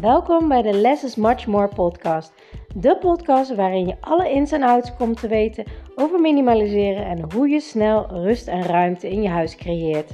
[0.00, 2.32] Welkom bij de Less is Much More podcast.
[2.74, 5.64] De podcast waarin je alle ins en outs komt te weten
[5.94, 10.10] over minimaliseren en hoe je snel rust en ruimte in je huis creëert.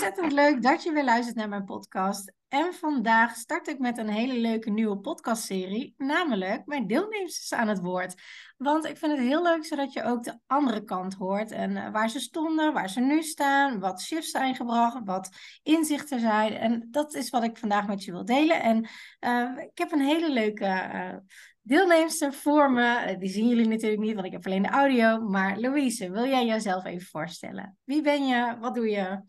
[0.00, 2.32] Ontzettend leuk dat je weer luistert naar mijn podcast.
[2.48, 7.80] En vandaag start ik met een hele leuke nieuwe podcastserie, namelijk mijn deelnemers aan het
[7.80, 8.14] woord.
[8.56, 11.92] Want ik vind het heel leuk zodat je ook de andere kant hoort en eh,
[11.92, 15.28] waar ze stonden, waar ze nu staan, wat shifts zijn gebracht, wat
[15.62, 16.52] inzichten zijn.
[16.52, 18.62] En dat is wat ik vandaag met je wil delen.
[18.62, 18.88] En
[19.20, 21.16] uh, ik heb een hele leuke uh,
[21.62, 23.16] deelnemster voor me.
[23.18, 25.20] Die zien jullie natuurlijk niet, want ik heb alleen de audio.
[25.20, 27.78] Maar Louise, wil jij jezelf even voorstellen?
[27.84, 28.56] Wie ben je?
[28.60, 29.22] Wat doe je?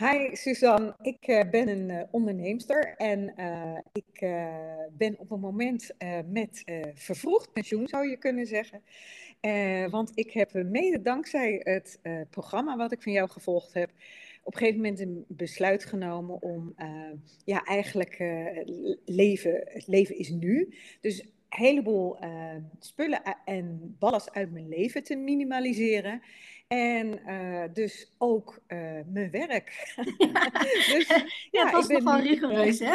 [0.00, 4.20] Hi Suzanne, ik uh, ben een uh, onderneemster en uh, ik
[4.92, 5.90] ben op het moment
[6.26, 6.62] met
[6.94, 8.82] vervroegd pensioen, zou je kunnen zeggen.
[9.90, 13.90] want ik heb mede dankzij het programma wat ik van jou gevolgd heb,
[14.42, 16.74] op een gegeven moment een besluit genomen om,
[17.44, 18.18] ja, eigenlijk
[19.04, 20.74] leven, het leven is nu.
[21.00, 22.16] Dus een heleboel
[22.78, 26.22] spullen en ballast uit mijn leven te minimaliseren.
[26.70, 29.94] En uh, dus ook uh, mijn werk.
[30.18, 30.48] Ja,
[30.92, 32.94] dus, ja, ja was ik ben nogal rigoureus, hè?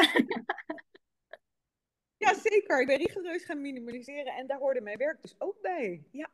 [2.26, 2.82] ja, zeker.
[2.82, 6.04] Ik ben rigoureus gaan minimaliseren en daar hoorde mijn werk dus ook bij.
[6.12, 6.30] Ja,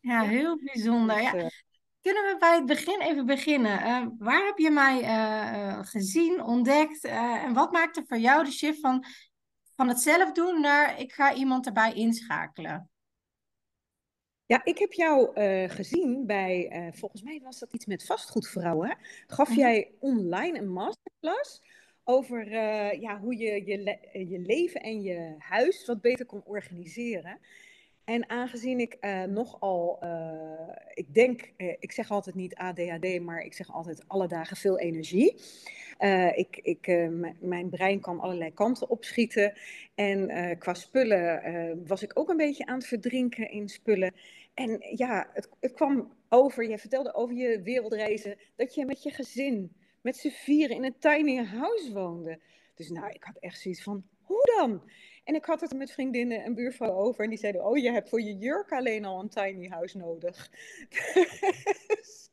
[0.00, 1.16] ja heel bijzonder.
[1.16, 1.34] Dus, ja.
[1.34, 1.46] Uh,
[2.00, 4.14] Kunnen we bij het begin even beginnen?
[4.18, 5.02] waar heb je mij
[5.84, 9.04] gezien, ontdekt en wat maakte voor jou de shift van,
[9.76, 12.89] van het zelf doen naar ik ga iemand erbij inschakelen?
[14.50, 18.96] Ja, ik heb jou uh, gezien bij, uh, volgens mij was dat iets met vastgoedvrouwen.
[19.26, 19.58] Gaf mhm.
[19.58, 21.62] jij online een masterclass
[22.04, 23.98] over uh, ja, hoe je je, le
[24.28, 27.38] je leven en je huis wat beter kon organiseren.
[28.04, 28.98] En aangezien ik
[29.28, 29.98] nogal,
[30.94, 35.34] ik denk, ik zeg altijd niet ADHD, maar ik zeg altijd alle dagen veel energie.
[36.34, 37.08] ik, ik,
[37.40, 39.52] mijn brein kan allerlei kanten opschieten.
[39.94, 44.12] En qua spullen was ik ook een beetje aan het verdrinken in spullen.
[44.60, 49.10] En ja, het, het kwam over, je vertelde over je wereldreizen, dat je met je
[49.10, 52.40] gezin, met z'n vieren in een tiny house woonde.
[52.74, 54.90] Dus nou, ik had echt zoiets van, hoe dan?
[55.24, 58.08] En ik had het met vriendinnen en buurvrouwen over en die zeiden, oh, je hebt
[58.08, 60.50] voor je jurk alleen al een tiny house nodig.
[61.86, 62.30] Dus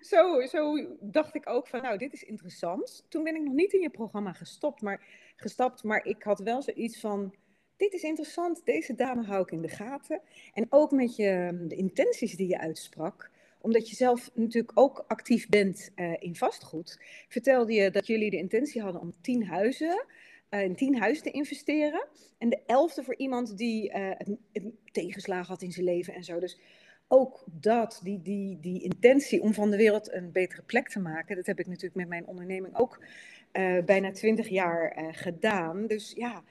[0.00, 3.06] zo, zo dacht ik ook van, nou, dit is interessant.
[3.08, 5.06] Toen ben ik nog niet in je programma gestopt, maar,
[5.36, 7.34] gestapt, maar ik had wel zoiets van,
[7.80, 10.20] dit is interessant, deze dame hou ik in de gaten.
[10.54, 13.30] En ook met je, de intenties die je uitsprak,
[13.60, 18.36] omdat je zelf natuurlijk ook actief bent uh, in vastgoed, vertelde je dat jullie de
[18.36, 20.04] intentie hadden om tien huizen,
[20.50, 22.06] uh, in tien huizen te investeren.
[22.38, 24.10] En de elfde voor iemand die uh,
[24.92, 26.40] tegenslagen had in zijn leven en zo.
[26.40, 26.58] Dus
[27.08, 31.36] ook dat, die, die, die intentie om van de wereld een betere plek te maken,
[31.36, 33.04] dat heb ik natuurlijk met mijn onderneming ook
[33.84, 35.86] bijna twintig jaar gedaan.
[35.86, 36.42] Dus ja,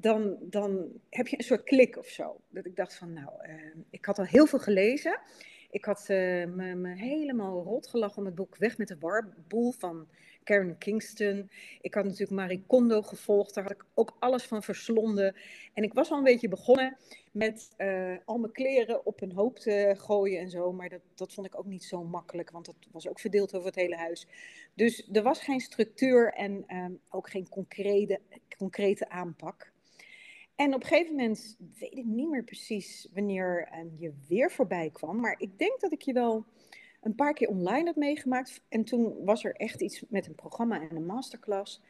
[0.00, 2.40] dan, dan heb je een soort klik of zo.
[2.48, 3.54] Dat ik dacht van, nou, uh,
[3.90, 5.20] ik had al heel veel gelezen.
[5.70, 9.72] Ik had uh, me, me, helemaal rot gelachen om het boek Weg met de Warboel
[9.72, 10.08] van
[10.44, 11.50] Karen Kingston.
[11.80, 15.36] Ik had natuurlijk Marie Kondo gevolgd, daar had ik ook alles van verslonden.
[15.72, 16.96] En ik was al een beetje begonnen
[17.32, 20.72] met uh, al mijn kleren op een hoop te gooien en zo.
[20.72, 23.66] Maar dat, dat vond ik ook niet zo makkelijk, want dat was ook verdeeld over
[23.66, 24.26] het hele huis.
[24.74, 28.20] Dus er was geen structuur en um, ook geen concrete,
[28.56, 29.72] concrete aanpak.
[30.56, 34.90] En op een gegeven moment weet ik niet meer precies wanneer um, je weer voorbij
[34.92, 35.20] kwam.
[35.20, 36.44] Maar ik denk dat ik je wel
[37.00, 38.60] een paar keer online heb meegemaakt.
[38.68, 41.82] En toen was er echt iets met een programma en een masterclass.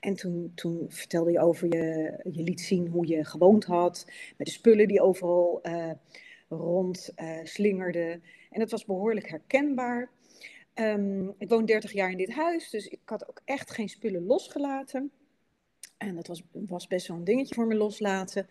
[0.00, 4.06] En toen, toen vertelde je over je, je liet zien hoe je gewoond had.
[4.36, 5.90] Met de spullen die overal uh,
[6.48, 8.22] rond uh, slingerden.
[8.50, 10.10] En het was behoorlijk herkenbaar.
[10.74, 14.26] Um, ik woon 30 jaar in dit huis, dus ik had ook echt geen spullen
[14.26, 15.12] losgelaten.
[15.96, 18.48] En dat was, was best wel een dingetje voor me loslaten.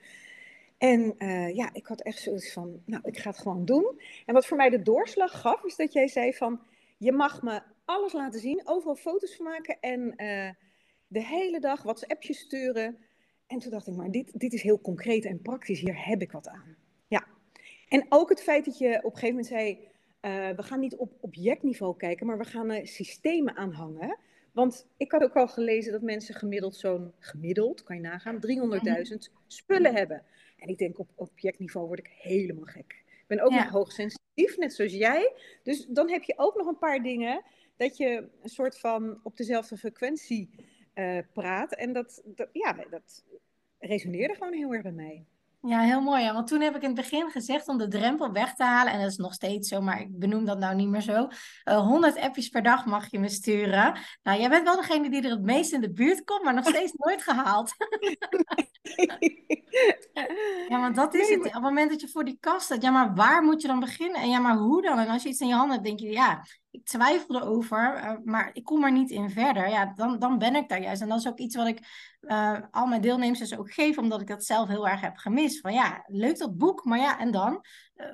[0.77, 4.01] En uh, ja, ik had echt zoiets van, nou, ik ga het gewoon doen.
[4.25, 6.61] En wat voor mij de doorslag gaf, is dat jij zei van,
[6.97, 10.49] je mag me alles laten zien, overal foto's maken en uh,
[11.07, 12.97] de hele dag WhatsAppjes sturen.
[13.47, 16.31] En toen dacht ik, maar dit, dit is heel concreet en praktisch, hier heb ik
[16.31, 16.75] wat aan.
[17.07, 17.25] Ja.
[17.87, 19.77] En ook het feit dat je op een gegeven moment zei,
[20.21, 24.17] uh, we gaan niet op objectniveau kijken, maar we gaan systemen aanhangen.
[24.53, 28.41] Want ik had ook al gelezen dat mensen gemiddeld zo'n, gemiddeld, kan je nagaan, 300.000
[28.41, 29.17] mhm.
[29.47, 30.23] spullen hebben.
[30.57, 33.03] En ik denk op objectniveau word ik helemaal gek.
[33.07, 35.33] Ik ben ook nog hoogsensitief, net zoals jij.
[35.63, 37.43] Dus dan heb je ook nog een paar dingen
[37.77, 40.49] dat je een soort van op dezelfde frequentie
[40.95, 41.75] uh, praat.
[41.75, 43.23] En dat, dat, ja, dat
[43.79, 45.25] resoneerde gewoon heel erg bij mij.
[45.67, 46.23] Ja, heel mooi.
[46.23, 46.33] Ja.
[46.33, 48.93] Want toen heb ik in het begin gezegd om de drempel weg te halen.
[48.93, 51.27] En dat is nog steeds zo, maar ik benoem dat nou niet meer zo.
[51.65, 53.97] Uh, 100 appjes per dag mag je me sturen.
[54.23, 56.67] Nou, jij bent wel degene die er het meest in de buurt komt, maar nog
[56.67, 57.73] steeds nooit gehaald.
[60.69, 61.45] ja, want dat is het.
[61.45, 63.79] Op het moment dat je voor die kast staat, ja, maar waar moet je dan
[63.79, 64.21] beginnen?
[64.21, 64.99] En ja, maar hoe dan?
[64.99, 66.43] En als je iets in je handen hebt, denk je, ja,
[66.73, 69.69] ik twijfel erover, uh, maar ik kom er niet in verder.
[69.69, 71.01] Ja, dan, dan ben ik daar juist.
[71.01, 71.79] En dat is ook iets wat ik
[72.21, 75.59] uh, al mijn deelnemers ook geef, omdat ik dat zelf heel erg heb gemist.
[75.59, 77.65] Van ja, leuk dat boek, maar ja, en dan?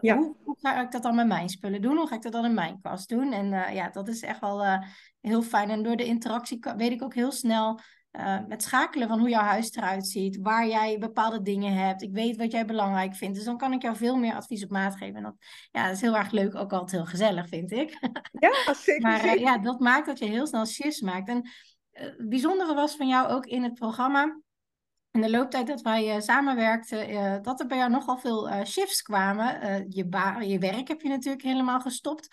[0.01, 1.97] Uh, hoe, hoe, ga ik dat dan met mijn spullen doen?
[1.97, 3.31] Hoe ga ik dat dan in mijn kast doen?
[3.33, 4.79] En ja, dat is echt wel
[5.21, 5.69] heel fijn.
[5.69, 7.79] En door de interactie weet ik ook heel snel
[8.11, 12.01] uh, met schakelen van hoe jouw huis eruit ziet, waar jij bepaalde dingen hebt.
[12.01, 13.35] Ik weet wat jij belangrijk vindt.
[13.35, 15.15] Dus dan kan ik jou veel meer advies op maat geven.
[15.15, 15.35] En dat,
[15.71, 17.97] ja, dat is heel erg leuk, ook altijd heel gezellig, vind ik.
[18.31, 19.01] Ja, zeker.
[19.01, 21.29] maar uh, ja, dat maakt dat je heel snel shifts maakt.
[21.29, 24.41] En uh, het bijzondere was van jou ook in het programma.
[25.11, 29.45] In de looptijd dat wij samenwerkten, dat er bij jou nogal veel shifts kwamen.
[29.89, 32.27] je, je werk heb je natuurlijk helemaal gestopt.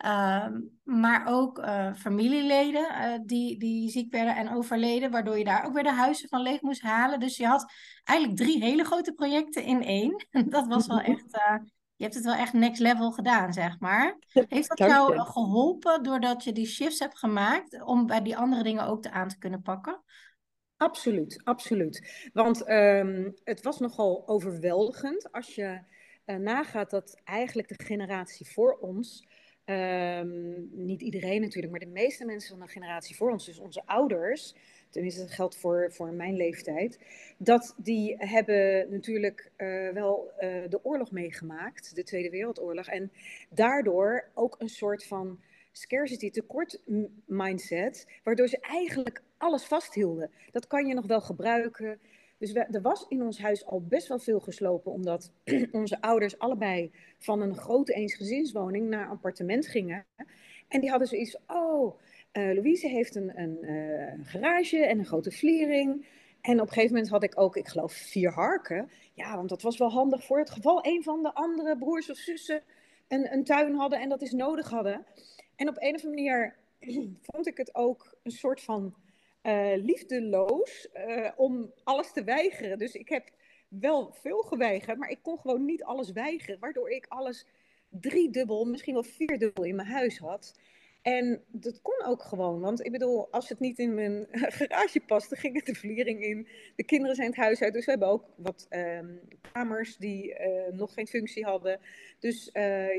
[0.00, 5.66] Ehm, maar ook uh, familieleden uh, die, die ziek werden en overleden, waardoor je daar
[5.66, 7.20] ook weer de huizen van leeg moest halen.
[7.20, 7.72] Dus je had
[8.04, 10.26] eigenlijk drie hele grote projecten in één.
[10.48, 11.56] dat was wel echt, uh,
[11.96, 14.18] je hebt het wel echt next level gedaan, zeg maar.
[14.28, 18.86] Heeft dat jou geholpen doordat je die shifts hebt gemaakt om bij die andere dingen
[18.86, 20.02] ook te aan te kunnen pakken?
[20.76, 22.28] Absoluut, absoluut.
[22.32, 25.80] Want um, het was nogal overweldigend als je
[26.24, 29.28] nagaat dat eigenlijk de generatie voor ons
[29.70, 33.82] Um, niet iedereen natuurlijk, maar de meeste mensen van de generatie voor ons, dus onze
[33.86, 34.54] ouders,
[34.90, 36.98] tenminste dat geldt voor, voor mijn leeftijd,
[37.38, 43.12] dat die hebben natuurlijk uh, wel uh, de oorlog meegemaakt, de Tweede Wereldoorlog, en
[43.48, 45.40] daardoor ook een soort van
[45.72, 46.82] scarcity tekort
[47.26, 50.30] mindset, waardoor ze eigenlijk alles vasthielden.
[50.50, 52.00] Dat kan je nog wel gebruiken.
[52.40, 55.32] Dus er was in ons huis al best wel veel geslopen, omdat
[55.72, 60.04] onze ouders allebei van een grote eensgezinswoning naar een appartement gingen.
[60.68, 62.00] En die hadden zoiets oh,
[62.32, 66.06] uh, Louise heeft een, een uh, garage en een grote vliering.
[66.40, 68.90] En op een gegeven moment had ik ook, ik geloof, vier harken.
[69.14, 72.16] Ja, want dat was wel handig voor het geval een van de andere broers of
[72.16, 72.62] zussen
[73.08, 75.06] een, een tuin hadden en dat is nodig hadden.
[75.56, 76.56] En op een of andere manier
[77.32, 78.94] vond ik het ook een soort van
[79.42, 82.78] uh, liefdeloos uh, om alles te weigeren.
[82.78, 83.30] Dus ik heb
[83.68, 87.46] wel veel geweigerd, maar ik kon gewoon niet alles weigeren, waardoor ik alles
[87.88, 90.58] driedubbel, misschien wel vierdubbel in mijn huis had.
[91.02, 94.26] En dat kon ook gewoon, want ik bedoel, als het niet in mijn
[94.58, 96.48] garage paste, ging het de vliering in.
[96.76, 99.20] De kinderen zijn het huis uit, dus we hebben ook wat um,
[99.52, 101.80] kamers die uh, nog geen functie hadden.
[102.18, 102.50] Dus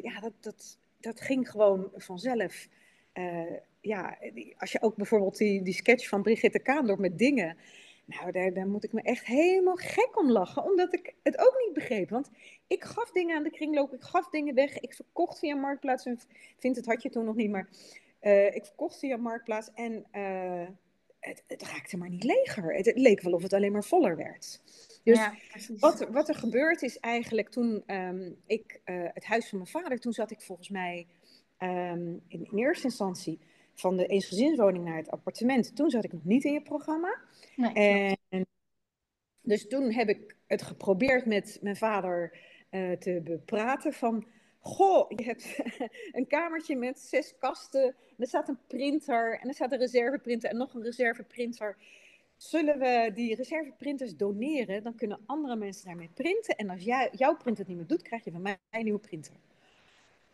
[0.02, 2.68] ja, dat, dat, dat ging gewoon vanzelf.
[3.14, 4.18] Uh, ja,
[4.58, 7.58] als je ook bijvoorbeeld die, die sketch van Brigitte Kaandorp met dingen.
[8.06, 11.64] Nou, daar, daar moet ik me echt helemaal gek om lachen, omdat ik het ook
[11.66, 12.10] niet begreep.
[12.10, 12.30] Want
[12.68, 16.06] ik gaf dingen aan de kringloop, ik gaf dingen weg, ik verkocht via Marktplaats.
[16.06, 16.20] En
[16.58, 17.70] vind het had je toen nog niet, maar
[18.22, 20.68] uh, ik verkocht via Marktplaats en uh,
[21.20, 22.76] het, het, raakte maar niet leger.
[22.76, 24.62] Het, het, leek wel of het alleen maar voller werd.
[25.04, 25.36] Dus ja,
[25.78, 30.00] wat, wat, er gebeurd is eigenlijk toen um, ik uh, het huis van mijn vader,
[30.00, 31.08] toen zat ik volgens mij
[31.64, 33.40] um, in, in eerste instantie
[33.74, 35.76] van de eensgezinswoning naar het appartement.
[35.76, 37.20] Toen zat ik nog niet in je programma.
[37.56, 38.46] Nee, en,
[39.42, 42.38] dus toen heb ik het geprobeerd met mijn vader
[42.72, 44.26] uh, te bepraten van...
[44.64, 45.60] Goh, je hebt
[46.18, 47.86] een kamertje met zes kasten.
[47.86, 49.40] En er staat een printer.
[49.40, 51.78] En er staat een reserveprinter en nog een reserveprinter.
[52.38, 54.84] Zullen we die reserveprinters doneren?
[54.84, 56.56] Dan kunnen andere mensen daarmee printen.
[56.56, 59.00] En als jij, jouw printer het niet meer doet, krijg je van mij een nieuwe
[59.00, 59.34] printer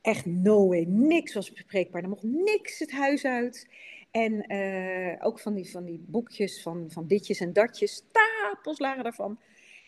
[0.01, 2.03] echt no way, niks was bespreekbaar.
[2.03, 3.67] Er mocht niks het huis uit.
[4.11, 9.03] En uh, ook van die, van die boekjes van, van ditjes en datjes, stapels lagen
[9.03, 9.39] daarvan.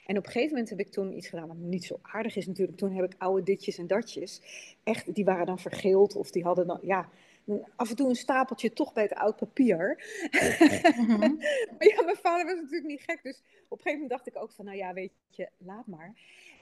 [0.06, 2.48] En op een gegeven moment heb ik toen iets gedaan wat niet zo aardig is
[2.48, 2.78] natuurlijk.
[2.78, 4.42] Toen heb ik oude ditjes en datjes,
[4.84, 7.10] echt, die waren dan vergeeld of die hadden dan, ja,
[7.76, 10.04] af en toe een stapeltje toch bij het oud papier.
[10.96, 11.20] Mhm.
[11.78, 14.44] maar ja, mijn vader was natuurlijk niet gek, dus op een gegeven moment dacht ik
[14.44, 16.14] ook van, nou ja, weet je, laat maar.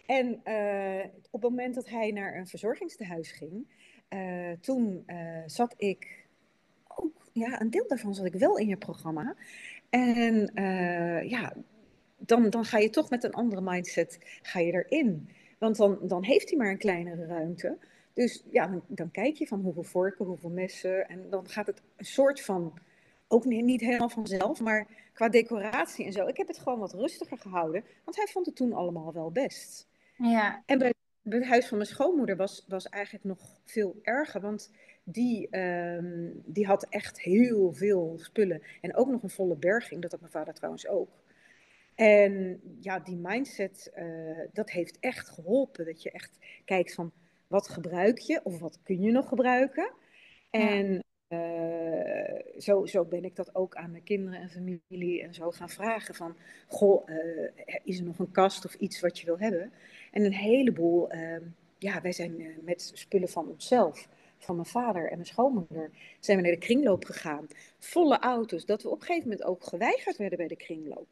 [0.08, 3.68] En uh, op het moment dat hij naar een verzorgingstehuis ging,
[4.10, 6.26] uh, toen uh, zat ik
[6.88, 9.36] ook, ja, een deel daarvan zat ik wel in je programma.
[9.90, 10.52] En
[11.28, 11.54] ja,
[12.18, 15.30] dan, dan ga je toch met een andere mindset ga je erin.
[15.58, 17.78] Want dan, dan heeft hij maar een kleinere ruimte.
[18.14, 21.08] Dus ja, dan, dan, kijk je van hoeveel vorken, hoeveel messen.
[21.10, 22.74] En dan gaat het een soort van,
[23.28, 26.28] ook niet, niet helemaal vanzelf, maar qua decoratie en zo.
[26.28, 29.88] Ik heb het gewoon wat rustiger gehouden, want hij vond het toen allemaal wel best.
[30.18, 30.64] Ja.
[30.66, 30.94] En bij,
[31.24, 34.72] het huis van mijn schoonmoeder was, was eigenlijk nog veel erger, want
[35.04, 38.62] die, um, die had echt heel veel spullen.
[38.82, 41.10] En ook nog een volle berging, dat had mijn vader trouwens ook.
[41.96, 45.86] En ja, die mindset, uh, dat heeft echt geholpen.
[45.86, 47.12] Dat je echt kijkt van,
[47.48, 49.94] wat gebruik je of wat kun je nog gebruiken?
[50.50, 55.52] En uh, zo, zo ben ik dat ook aan mijn kinderen en familie en zo
[55.52, 56.36] gaan vragen van,
[56.68, 57.50] goh, uh,
[57.84, 59.72] is er nog een kast of iets wat je wil hebben?
[60.12, 61.38] En een heleboel, uh,
[61.78, 64.08] ja, wij zijn met spullen van onszelf,
[64.38, 67.48] van mijn vader en mijn schoonmoeder, zijn we naar de kringloop gegaan.
[67.80, 71.08] Volle auto's, dat we op een gegeven moment ook geweigerd werden bij de kringloop.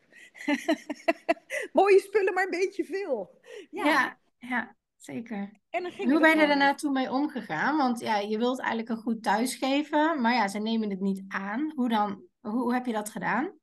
[1.74, 3.40] Mooie spullen, maar een beetje veel.
[3.72, 4.76] Ja, ja
[5.06, 5.52] zeker.
[5.70, 7.78] En Hoe ben je er daarna toe mee omgegaan?
[7.78, 11.24] Want ja, je wilt eigenlijk een goed thuis geven, maar ja, ze nemen het niet
[11.28, 11.72] aan.
[11.76, 12.24] Hoe dan?
[12.42, 13.54] Hoe, heb je dat gedaan?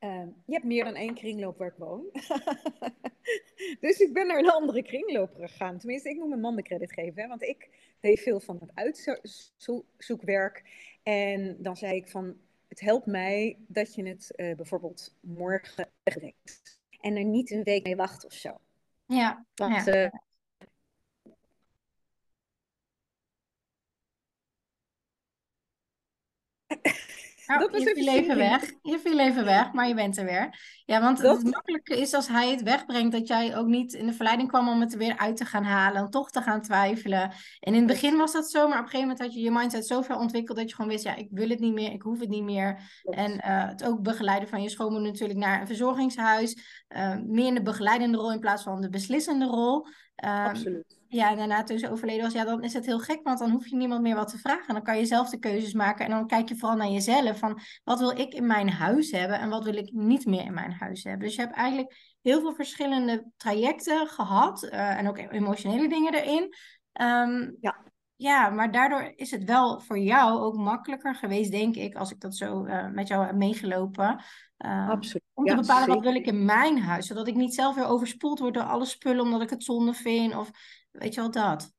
[0.00, 2.10] Uh, je hebt meer dan één kringloop waar ik woon.
[3.80, 5.78] dus ik ben naar een andere kringloop gegaan.
[5.78, 7.22] Tenminste, ik moet mijn man de credit geven.
[7.22, 7.68] Hè, want ik
[8.00, 10.62] deed veel van het uitzoekwerk.
[11.02, 12.36] En dan zei ik van,
[12.68, 16.80] het helpt mij dat je het uh, bijvoorbeeld morgen wegbrengt.
[17.00, 18.60] En er niet een week mee wacht of zo.
[19.06, 19.44] Ja.
[19.54, 20.10] Want ja.
[27.46, 28.72] Oh, dat was je viel even weg.
[28.82, 30.58] Je viel even weg, maar je bent er weer.
[30.84, 34.12] Ja, want het makkelijke is als hij het wegbrengt, dat jij ook niet in de
[34.12, 37.22] verleiding kwam om het er weer uit te gaan halen en toch te gaan twijfelen.
[37.60, 39.50] En in het begin was dat zo, maar op een gegeven moment had je je
[39.50, 42.02] mindset zo ver ontwikkeld dat je gewoon wist, ja, ik wil het niet meer, ik
[42.02, 42.80] hoef het niet meer.
[43.02, 46.84] En uh, het ook begeleiden van je schoonmoeder natuurlijk naar een verzorgingshuis.
[46.96, 49.86] Uh, meer in de begeleidende rol in plaats van de beslissende rol.
[50.24, 53.20] Um, Absoluut ja, en daarna toen ze overleden was, ja, dan is het heel gek,
[53.22, 54.74] want dan hoef je niemand meer wat te vragen.
[54.74, 57.60] Dan kan je zelf de keuzes maken en dan kijk je vooral naar jezelf van
[57.84, 60.72] wat wil ik in mijn huis hebben en wat wil ik niet meer in mijn
[60.72, 61.26] huis hebben.
[61.26, 66.54] Dus je hebt eigenlijk heel veel verschillende trajecten gehad uh, en ook emotionele dingen erin.
[67.00, 67.84] Um, ja.
[68.18, 72.20] Ja, maar daardoor is het wel voor jou ook makkelijker geweest, denk ik, als ik
[72.20, 74.22] dat zo uh, met jou heb meegelopen.
[74.58, 75.22] Uh, Absoluut.
[75.34, 78.38] Om te bepalen wat wil ik in mijn huis, zodat ik niet zelf weer overspoeld
[78.38, 80.36] word door alle spullen omdat ik het zonde vind.
[80.36, 80.50] Of
[80.98, 81.74] Weet je wel dat?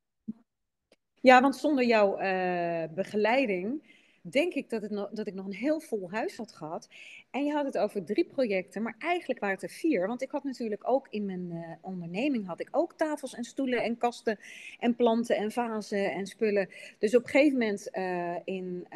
[1.21, 5.79] Ja, want zonder jouw uh, begeleiding denk ik dat, het dat ik nog een heel
[5.79, 6.89] vol huis had gehad.
[7.31, 10.07] En je had het over drie projecten, maar eigenlijk waren het er vier.
[10.07, 13.83] Want ik had natuurlijk ook in mijn uh, onderneming had ik ook tafels en stoelen
[13.83, 14.39] en kasten
[14.79, 16.69] en planten en vazen en spullen.
[16.99, 18.87] Dus op een gegeven moment, uh, in,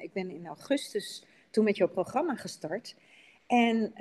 [0.00, 2.96] ik ben in augustus toen met jouw programma gestart.
[3.46, 3.92] En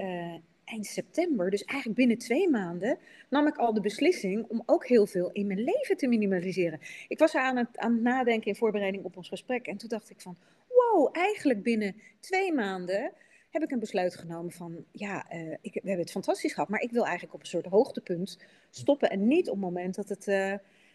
[0.65, 2.98] eind september, dus eigenlijk binnen twee maanden,
[3.30, 6.80] nam ik al de beslissing om ook heel veel in mijn leven te minimaliseren.
[7.08, 10.10] Ik was aan het, aan het nadenken in voorbereiding op ons gesprek en toen dacht
[10.10, 10.38] ik van,
[10.68, 13.12] wow, eigenlijk binnen twee maanden
[13.50, 16.82] heb ik een besluit genomen van, ja, uh, ik, we hebben het fantastisch gehad, maar
[16.82, 18.39] ik wil eigenlijk op een soort hoogtepunt
[18.70, 20.27] stoppen en niet op het moment dat het...
[20.27, 20.53] Uh,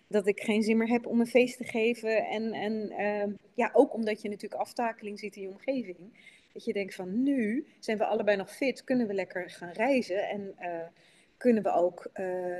[0.08, 2.26] dat ik geen zin meer heb om een feest te geven.
[2.26, 5.98] En, en uh, ja, ook omdat je natuurlijk aftakeling ziet in je omgeving.
[6.56, 10.28] Dat je denkt van nu zijn we allebei nog fit, kunnen we lekker gaan reizen
[10.28, 10.86] en uh,
[11.36, 12.14] kunnen we ook uh,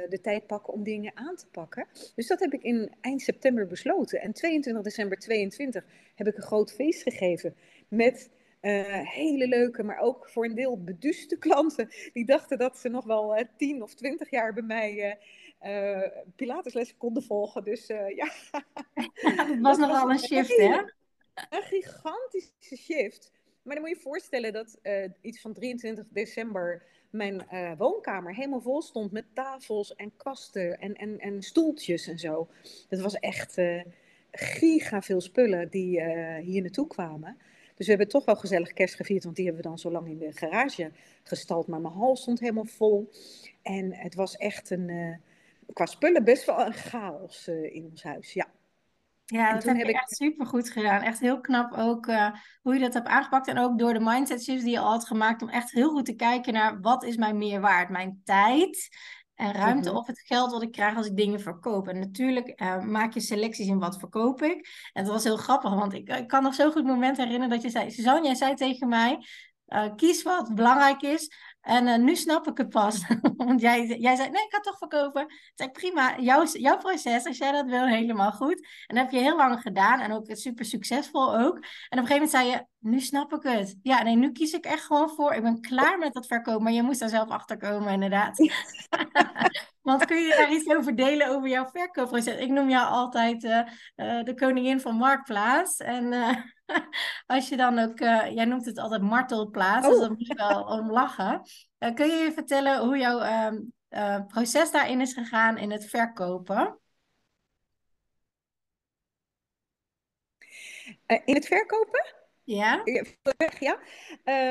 [0.09, 1.87] de tijd pakken om dingen aan te pakken.
[2.15, 4.21] Dus dat heb ik in eind september besloten.
[4.21, 5.85] En 22 december 22
[6.15, 7.57] heb ik een groot feest gegeven
[7.89, 8.31] met
[8.63, 11.89] uh, hele leuke, maar ook voor een deel beduuste klanten.
[12.13, 15.19] Die dachten dat ze nog wel uh, 10 of 20 jaar bij mij
[15.63, 17.65] uh, Pilatesles konden volgen.
[17.65, 18.09] Dus ja.
[18.21, 18.31] ja.
[19.23, 20.83] Het was nogal een shift, hè?
[21.51, 23.35] Een gigantische shift.
[23.67, 28.35] Maar dan moet je je voorstellen dat uh, iets van 23 december mijn uh, woonkamer
[28.35, 32.49] helemaal vol stond met tafels en kasten en, en, en stoeltjes en zo.
[32.89, 33.83] Dat was echt uh,
[34.31, 36.03] giga veel spullen die
[36.41, 37.37] hier naartoe kwamen.
[37.75, 40.09] Dus we hebben toch wel gezellig kerst gevierd, want die hebben we dan zo lang
[40.09, 40.91] in de garage
[41.23, 41.67] gestald.
[41.67, 43.11] Maar mijn hal stond helemaal vol.
[43.63, 45.21] En het was echt een,
[45.73, 48.49] qua spullen best wel een chaos in ons huis, ja.
[49.27, 49.95] Ja, dat heb ik...
[49.95, 51.03] echt super goed gedaan.
[51.03, 52.31] Echt heel knap ook uh,
[52.63, 53.49] hoe je dat hebt aangepakt.
[53.49, 55.43] En ook door de mindset shifts die je al had gemaakt.
[55.43, 57.93] Om echt heel goed te kijken naar wat is mijn meerwaarde.
[57.93, 58.89] Mijn tijd
[59.35, 61.89] en ruimte mm of het geld wat ik krijg als ik dingen verkoop.
[61.89, 64.69] En natuurlijk uh, maak je selecties in wat verkoop ik.
[64.93, 65.75] En dat was heel grappig.
[65.75, 67.91] Want ik, ik kan nog zo goed het moment herinneren dat je zei...
[67.91, 69.19] Suzanne, jij zei tegen mij...
[69.69, 71.31] Uh, kies wat belangrijk is.
[71.67, 73.07] En uh, nu snap ik het pas.
[73.37, 75.23] Want jij, jij zei, nee, ik ga het toch verkopen.
[75.23, 78.67] Ik zei, prima, jouw, jouw proces, als jij dat wil, helemaal goed.
[78.87, 81.57] En dat heb je heel lang gedaan en ook super succesvol ook.
[81.89, 83.77] En op een gegeven moment zei je, nu snap ik het.
[83.83, 86.63] Ja, nee, nu kies ik echt gewoon voor, ik ben klaar met dat verkopen.
[86.63, 88.39] Maar je moest daar zelf achter komen, inderdaad.
[89.83, 92.37] Want kun je daar iets over delen over jouw verkoopproces?
[92.37, 93.59] Ik noem jou altijd uh,
[93.97, 95.77] uh, de koningin van Marktplaats.
[95.77, 96.13] En
[97.27, 99.93] als je dan ook, jij noemt het altijd martelplaats, oh.
[99.93, 101.43] dus dan moet je wel om lachen.
[101.95, 103.21] Kun je je vertellen hoe jouw
[103.91, 106.81] uh, proces daarin is gegaan in het verkopen?
[111.07, 112.26] in het verkopen?
[112.47, 112.83] Ja?
[113.59, 113.79] Ja.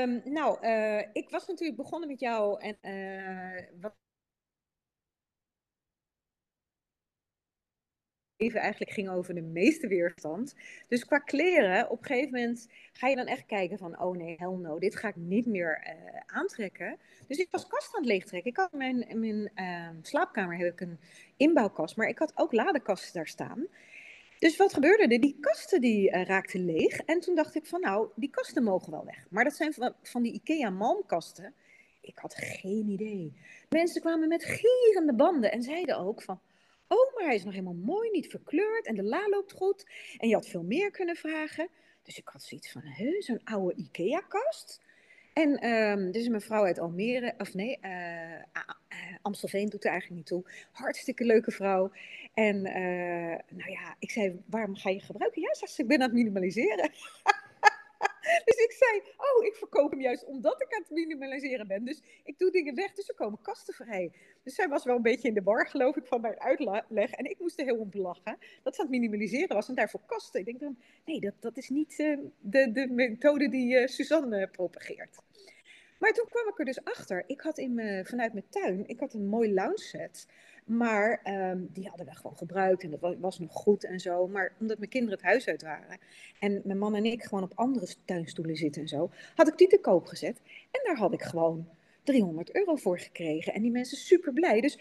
[0.03, 3.95] Um, nou, uh, ik was natuurlijk begonnen met jou en uh, wat
[8.35, 10.55] even eigenlijk ging over de meeste weerstand.
[10.87, 14.35] Dus qua kleren, op een gegeven moment ga je dan echt kijken van, oh nee,
[14.37, 16.97] hell no, dit ga ik niet meer uh, aantrekken.
[17.27, 18.51] Dus ik was kast aan het leegtrekken.
[18.51, 20.99] Ik had in mijn, mijn uh, slaapkamer heb ik een
[21.37, 23.67] inbouwkast, maar ik had ook ladekasten daar staan.
[24.45, 25.19] Dus wat gebeurde er?
[25.19, 26.99] Die kasten die uh, raakten leeg.
[26.99, 29.25] En toen dacht ik van nou, die kasten mogen wel weg.
[29.29, 31.53] Maar dat zijn van, van die Ikea malmkasten.
[32.01, 33.33] Ik had geen idee.
[33.69, 36.39] Mensen kwamen met gierende banden en zeiden ook van...
[36.87, 39.85] Oh, maar hij is nog helemaal mooi, niet verkleurd en de la loopt goed.
[40.17, 41.67] En je had veel meer kunnen vragen.
[42.03, 42.81] Dus ik had zoiets van,
[43.19, 44.81] zo'n oude Ikea-kast.
[45.33, 48.41] En um, dus een mevrouw uit Almere, of nee, uh,
[49.21, 50.51] Amstelveen doet er eigenlijk niet toe.
[50.71, 51.91] Hartstikke leuke vrouw.
[52.35, 55.41] En uh, nou ja, ik zei, waarom ga je gebruiken?
[55.41, 56.89] Ja, ze ik ben aan het minimaliseren.
[58.45, 61.85] dus ik zei, oh, ik verkoop hem juist omdat ik aan het minimaliseren ben.
[61.85, 64.11] Dus ik doe dingen weg, dus er komen kasten vrij.
[64.43, 67.11] Dus zij was wel een beetje in de war, geloof ik, van mijn uitleg.
[67.11, 70.01] En ik moest er heel om lachen dat ze aan het minimaliseren was en daarvoor
[70.05, 70.39] kasten.
[70.39, 74.47] Ik denk dan, nee, dat, dat is niet uh, de, de methode die uh, Suzanne
[74.47, 75.17] propageert.
[75.99, 77.23] Maar toen kwam ik er dus achter.
[77.27, 80.27] Ik had in vanuit mijn tuin, ik had een mooi lounge set.
[80.65, 84.27] Maar um, die hadden we gewoon gebruikt en dat was, nog goed en zo.
[84.27, 85.99] Maar omdat mijn kinderen het huis uit waren
[86.39, 89.67] en mijn man en ik gewoon op andere tuinstoelen zitten en zo, had ik die
[89.67, 90.41] te koop gezet.
[90.71, 91.67] En daar had ik gewoon
[92.03, 93.53] 300 euro voor gekregen.
[93.53, 94.61] En die mensen super blij.
[94.61, 94.79] Dus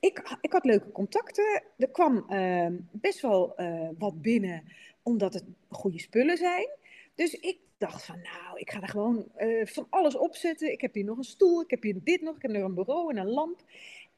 [0.00, 1.62] ik, ik had leuke contacten.
[1.76, 4.62] Er kwam uh, best wel uh, wat binnen,
[5.02, 6.68] omdat het goede spullen zijn.
[7.14, 10.72] Dus ik dacht van, nou, ik ga er gewoon uh, van alles opzetten.
[10.72, 12.74] Ik heb hier nog een stoel, ik heb hier dit nog, ik heb nog een
[12.74, 13.62] bureau en een lamp.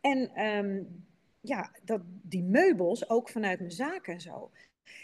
[0.01, 1.05] En um,
[1.41, 4.51] ja, dat, die meubels, ook vanuit mijn zaken en zo,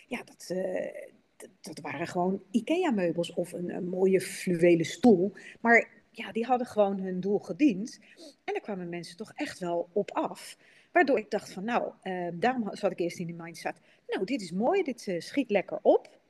[0.06, 5.32] ja, dat, uh, dat, waren gewoon IKEA-meubels of een, mooie fluwelen stoel.
[5.60, 7.98] Maar ja, die hadden gewoon hun doel gediend.
[8.44, 10.56] En daar kwamen mensen toch echt wel op af.
[10.92, 13.80] Waardoor ik dacht van, nou, uh, daarom zat ik eerst in die mindset.
[14.06, 16.20] Nou, dit is mooi, dit uh, schiet lekker op.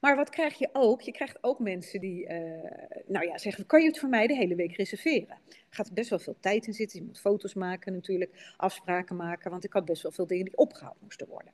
[0.00, 1.00] Maar wat krijg je ook?
[1.00, 2.34] Je krijgt ook mensen die, uh,
[3.06, 5.38] nou ja, zeggen, kan je het voor mij de hele week reserveren?
[5.48, 6.98] Er gaat best wel veel tijd in zitten.
[6.98, 10.56] Je moet foto's maken natuurlijk, afspraken maken, want ik had best wel veel dingen die
[10.56, 11.52] opgehaald moesten worden.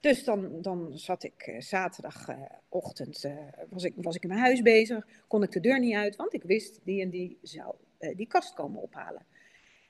[0.00, 3.32] Dus dan, dan zat ik uh, zaterdagochtend, uh,
[3.68, 6.34] was, ik, was ik in mijn huis bezig, kon ik de deur niet uit, want
[6.34, 7.74] ik wist die en die zou
[8.16, 9.26] die kast komen ophalen.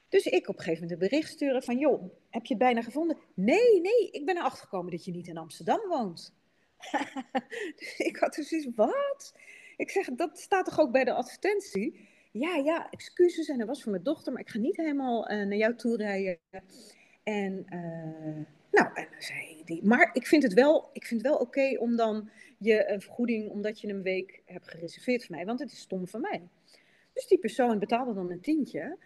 [0.09, 2.83] Dus ik op een gegeven moment een bericht sturen van, joh, heb je het bijna
[2.83, 3.18] gevonden?
[3.35, 6.35] Nee, nee, ik ben erachter gekomen dat je niet in Amsterdam woont.
[7.77, 9.35] Dus ik had dus iets, wat?
[9.77, 12.09] Ik zeg, dat staat toch ook bij de advertentie?
[12.33, 15.47] Ja, ja, excuses en dat was voor mijn dochter, maar ik ga niet helemaal uh,
[15.47, 16.38] naar jou toe rijden.
[17.23, 21.37] En, uh, nou, en dan zei die, maar ik vind het wel, ik vind wel
[21.37, 25.61] oké om dan je een vergoeding, omdat je een week hebt gereserveerd voor mij, want
[25.61, 26.43] het is stom van mij.
[27.12, 28.99] Dus die persoon betaalde dan een tientje.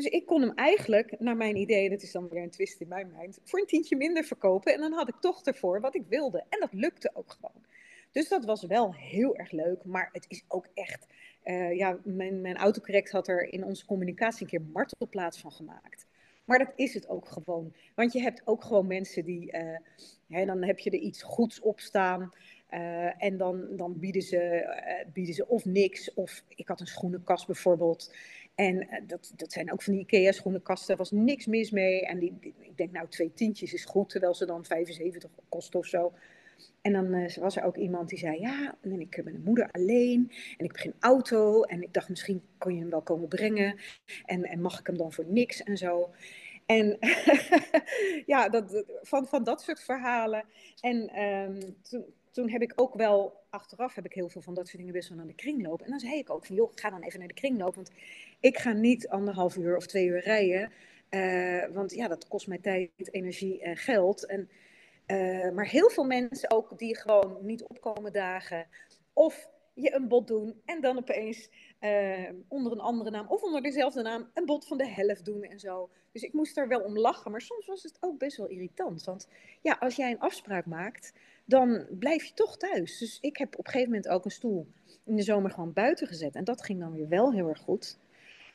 [0.00, 2.88] Dus ik kon hem eigenlijk, naar mijn idee, dat is dan weer een twist in
[2.88, 4.74] mijn mind, voor een tientje minder verkopen.
[4.74, 6.44] En dan had ik toch ervoor wat ik wilde.
[6.48, 7.64] En dat lukte ook gewoon.
[8.12, 9.84] Dus dat was wel heel erg leuk.
[9.84, 11.06] Maar het is ook echt.
[11.44, 16.06] Uh, ja, mijn, mijn autocorrect had er in onze communicatie een keer martelplaats van gemaakt.
[16.44, 17.74] Maar dat is het ook gewoon.
[17.94, 19.52] Want je hebt ook gewoon mensen die.
[19.52, 19.76] Uh,
[20.28, 22.32] hè, dan heb je er iets goeds op staan.
[22.70, 24.64] Uh, en dan, dan bieden, ze,
[25.12, 26.14] bieden ze of niks.
[26.14, 28.14] Of ik had een schoenenkast bijvoorbeeld.
[28.60, 30.88] En uh, dat, dat zijn ook van die IKEA schoenenkasten.
[30.88, 32.06] Daar was niks mis mee.
[32.06, 34.08] En die, ik denk nou twee tientjes is goed.
[34.08, 36.12] Terwijl ze dan 75 kosten of zo.
[36.80, 40.26] En dan was er ook iemand die zei: Ja, en ik ben een moeder alleen.
[40.30, 41.62] En ik heb geen auto.
[41.62, 43.78] En ik dacht, misschien kon je hem wel komen brengen.
[44.24, 46.10] En, en mag ik hem dan voor niks en zo.
[46.66, 46.98] En
[48.32, 50.44] ja, dat, van, van dat soort verhalen.
[50.80, 54.66] En um, toen, toen heb ik ook wel, achteraf heb ik heel veel van dat
[54.66, 55.82] soort dingen best wel naar de kringloop.
[55.82, 57.74] En dan zei ik ook van, joh, ga dan even naar de kringloop.
[57.74, 57.90] Want
[58.40, 60.72] ik ga niet anderhalf uur of twee uur rijden.
[61.10, 64.26] Uh, want ja, dat kost mij tijd, energie en geld.
[64.26, 64.50] En,
[65.06, 68.66] uh, maar heel veel mensen ook die gewoon niet opkomen dagen.
[69.12, 71.48] Of je een bod doen en dan opeens
[71.80, 75.42] uh, onder een andere naam of onder dezelfde naam een bod van de helft doen
[75.42, 75.90] en zo.
[76.12, 79.04] Dus ik moest er wel om lachen, maar soms was het ook best wel irritant.
[79.04, 79.28] Want
[79.62, 81.12] ja, als jij een afspraak maakt,
[81.50, 82.98] dan blijf je toch thuis.
[82.98, 84.66] Dus ik heb op een gegeven moment ook een stoel
[85.04, 86.34] in de zomer gewoon buiten gezet.
[86.34, 87.98] En dat ging dan weer wel heel erg goed.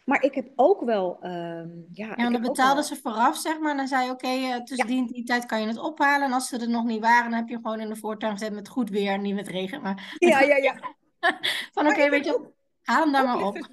[0.05, 1.17] Maar ik heb ook wel.
[1.23, 3.71] Um, ja, ja, dan betaalden ze vooraf, zeg maar.
[3.71, 4.95] En dan zei je: Oké, okay, uh, tussen ja.
[4.95, 6.27] die, die tijd kan je het ophalen.
[6.27, 8.53] En als ze er nog niet waren, dan heb je gewoon in de voortuin gezet
[8.53, 9.19] met goed weer.
[9.19, 10.15] Niet met regen, maar.
[10.19, 10.73] Ja, ja, ja.
[11.73, 12.49] Van oké, okay, weet je,
[12.81, 13.67] haal hem daar maar op.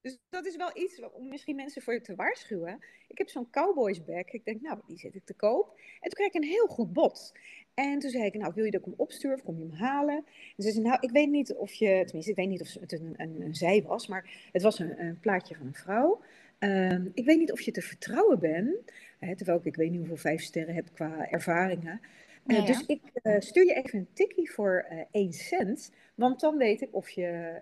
[0.00, 2.84] Dus dat is wel iets om misschien mensen voor te waarschuwen.
[3.08, 4.24] Ik heb zo'n cowboysbag.
[4.24, 5.68] Ik denk, nou, die zet ik te koop.
[5.76, 7.32] En toen kreeg ik een heel goed bod.
[7.74, 9.72] En toen zei ik, nou, wil je dat ik hem opstuur of kom je hem
[9.72, 10.24] halen?
[10.56, 12.92] En ze zei, nou, ik weet niet of je, tenminste, ik weet niet of het
[12.92, 16.20] een, een, een zij was, maar het was een, een plaatje van een vrouw.
[16.58, 18.76] Ehm, ik weet niet of je te vertrouwen bent,
[19.18, 22.00] hè, terwijl ik, ik weet niet hoeveel vijf sterren heb qua ervaringen.
[22.46, 26.56] Uh, Dus ik uh, stuur je even een tikkie voor uh, 1 cent, want dan
[26.56, 27.60] weet ik of je,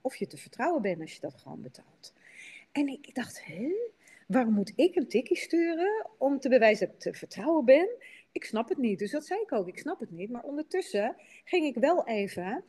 [0.00, 2.12] of je te vertrouwen bent als je dat gewoon betaalt.
[2.72, 3.72] En ik dacht, hè,
[4.26, 7.88] waarom moet ik een tikkie sturen om te bewijzen dat ik te vertrouwen ben?
[8.32, 8.98] Ik snap het niet.
[8.98, 10.30] Dus dat zei ik ook, ik snap het niet.
[10.30, 12.64] Maar ondertussen ging ik wel even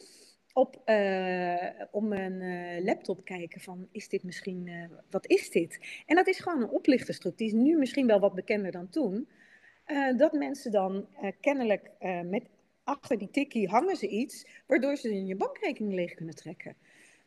[0.54, 5.80] op, uh, op mijn uh, laptop kijken van, is dit misschien, uh, wat is dit?
[6.06, 7.38] En dat is gewoon een oplichterstruc.
[7.38, 9.28] Die is nu misschien wel wat bekender dan toen.
[10.17, 11.08] dat mensen dan
[11.39, 11.91] kennelijk
[12.26, 12.43] met
[12.84, 16.76] achter die tikkie hangen ze iets, waardoor ze in je bankrekening leeg kunnen trekken.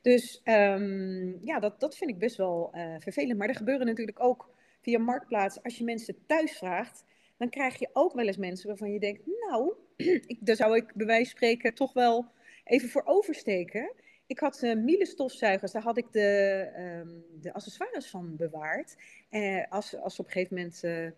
[0.02, 3.38] Dus um, ja, dat, dat vind ik best wel vervelend.
[3.38, 7.04] Maar er gebeuren natuurlijk ook via Marktplaats, als je mensen thuis vraagt,
[7.36, 9.74] dan krijg je ook wel eens mensen waarvan je denkt, nou,
[10.26, 12.26] ik, daar zou ik bij wijze van spreken toch wel
[12.64, 13.92] even voor oversteken.
[14.26, 16.68] Ik had uh, Miele stofzuigers, daar had ik de,
[17.02, 18.96] um, de accessoires van bewaard.
[19.30, 21.08] Uh, als, als ze op een gegeven moment uh,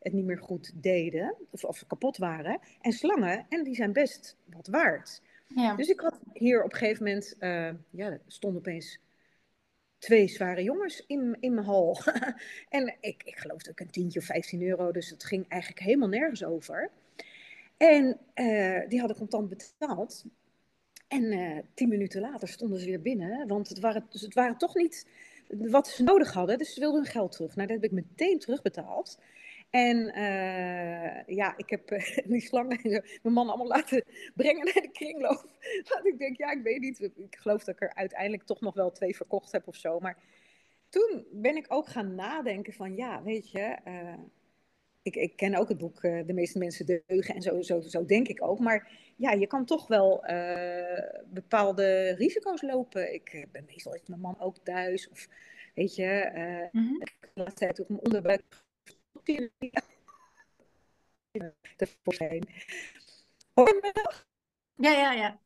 [0.00, 2.58] het niet meer goed deden, of, of, kapot waren.
[2.80, 5.22] En slangen, en die zijn best wat waard.
[5.46, 5.74] Ja.
[5.74, 7.36] Dus ik had hier op een gegeven moment,
[7.90, 9.00] ja, er stonden opeens
[9.98, 11.98] twee zware jongens in, in mijn hal.
[12.68, 15.82] en ik, ik geloof dat ik een tientje of 15 euro, dus het ging eigenlijk
[15.82, 16.90] helemaal nergens over.
[17.76, 18.18] En
[18.88, 20.24] die hadden contant betaald.
[21.08, 24.58] En uh, tien minuten later stonden ze weer binnen, want het waren, dus het waren
[24.58, 25.06] toch niet
[25.48, 26.58] wat ze nodig hadden.
[26.58, 27.56] Dus ze wilden hun geld terug.
[27.56, 29.18] Nou, dat heb ik meteen terugbetaald.
[29.76, 32.80] En uh, ja, ik heb uh, die slangen
[33.22, 35.46] mijn man allemaal laten brengen naar de kringloop.
[35.90, 37.00] Want ik denk, ja, ik weet niet.
[37.00, 40.00] Ik geloof dat ik er uiteindelijk toch nog wel twee verkocht heb of zo.
[40.00, 40.18] Maar
[40.88, 44.18] toen ben ik ook gaan nadenken van, ja, weet je, uh,
[45.02, 48.28] ik, ik, ken ook het boek De meeste mensen deugen en zo, zo, zo denk
[48.28, 48.58] ik ook.
[48.58, 50.24] Maar ja, je kan toch wel
[51.26, 53.14] bepaalde risico's lopen.
[53.14, 55.10] Ik ben meestal is mijn man ook thuis.
[55.10, 55.28] Of
[55.74, 56.98] weet je, uh, mm
[57.34, 57.54] -hmm.
[57.54, 58.42] tijd ook mijn onderbuik
[62.04, 62.48] zijn.
[64.76, 65.40] Ja, ja, ja.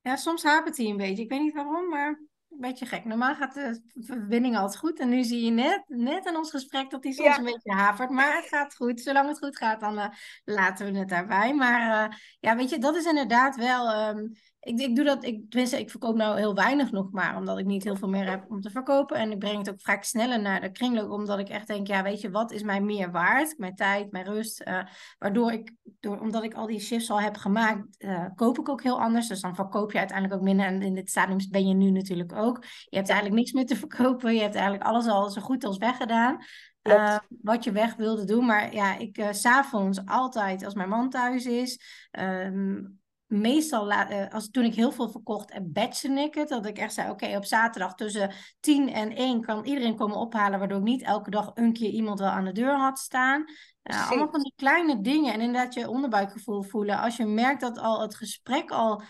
[0.00, 1.22] Ja, soms hapert hij een beetje.
[1.22, 3.04] Ik weet niet waarom, maar een beetje gek.
[3.04, 4.98] Normaal gaat de verbinding altijd goed.
[4.98, 7.38] En nu zie je net, net in ons gesprek dat hij soms ja.
[7.38, 8.10] een beetje havert.
[8.10, 9.00] Maar het gaat goed.
[9.00, 10.08] Zolang het goed gaat, dan uh,
[10.44, 11.54] laten we het daarbij.
[11.54, 14.08] Maar uh, ja, weet je, dat is inderdaad wel...
[14.08, 17.58] Um, ik, ik doe dat, ik, tenminste, ik verkoop nou heel weinig nog maar, omdat
[17.58, 19.16] ik niet heel veel meer heb om te verkopen.
[19.16, 22.02] En ik breng het ook vaak sneller naar de kringloop, omdat ik echt denk, ja,
[22.02, 23.58] weet je, wat is mij meer waard?
[23.58, 24.62] Mijn tijd, mijn rust.
[24.68, 24.80] Uh,
[25.18, 28.82] waardoor ik, door, omdat ik al die shifts al heb gemaakt, uh, koop ik ook
[28.82, 29.28] heel anders.
[29.28, 30.66] Dus dan verkoop je uiteindelijk ook minder.
[30.66, 32.64] En in dit stadium ben je nu natuurlijk ook.
[32.64, 34.34] Je hebt eigenlijk niks meer te verkopen.
[34.34, 36.38] Je hebt eigenlijk alles al zo goed als weggedaan.
[36.82, 38.46] Uh, wat je weg wilde doen.
[38.46, 41.80] Maar ja, ik uh, s'avonds altijd, als mijn man thuis is,
[42.18, 46.48] um, meestal, uh, als, toen ik heel veel verkocht, en batchen ik het.
[46.48, 50.16] Dat ik echt zei, oké, okay, op zaterdag tussen 10 en 1 kan iedereen komen
[50.16, 50.58] ophalen.
[50.58, 53.44] Waardoor ik niet elke dag een keer iemand wel aan de deur had staan.
[53.82, 55.32] Uh, allemaal van die kleine dingen.
[55.32, 56.98] En inderdaad je onderbuikgevoel voelen.
[56.98, 59.02] Als je merkt dat al het gesprek al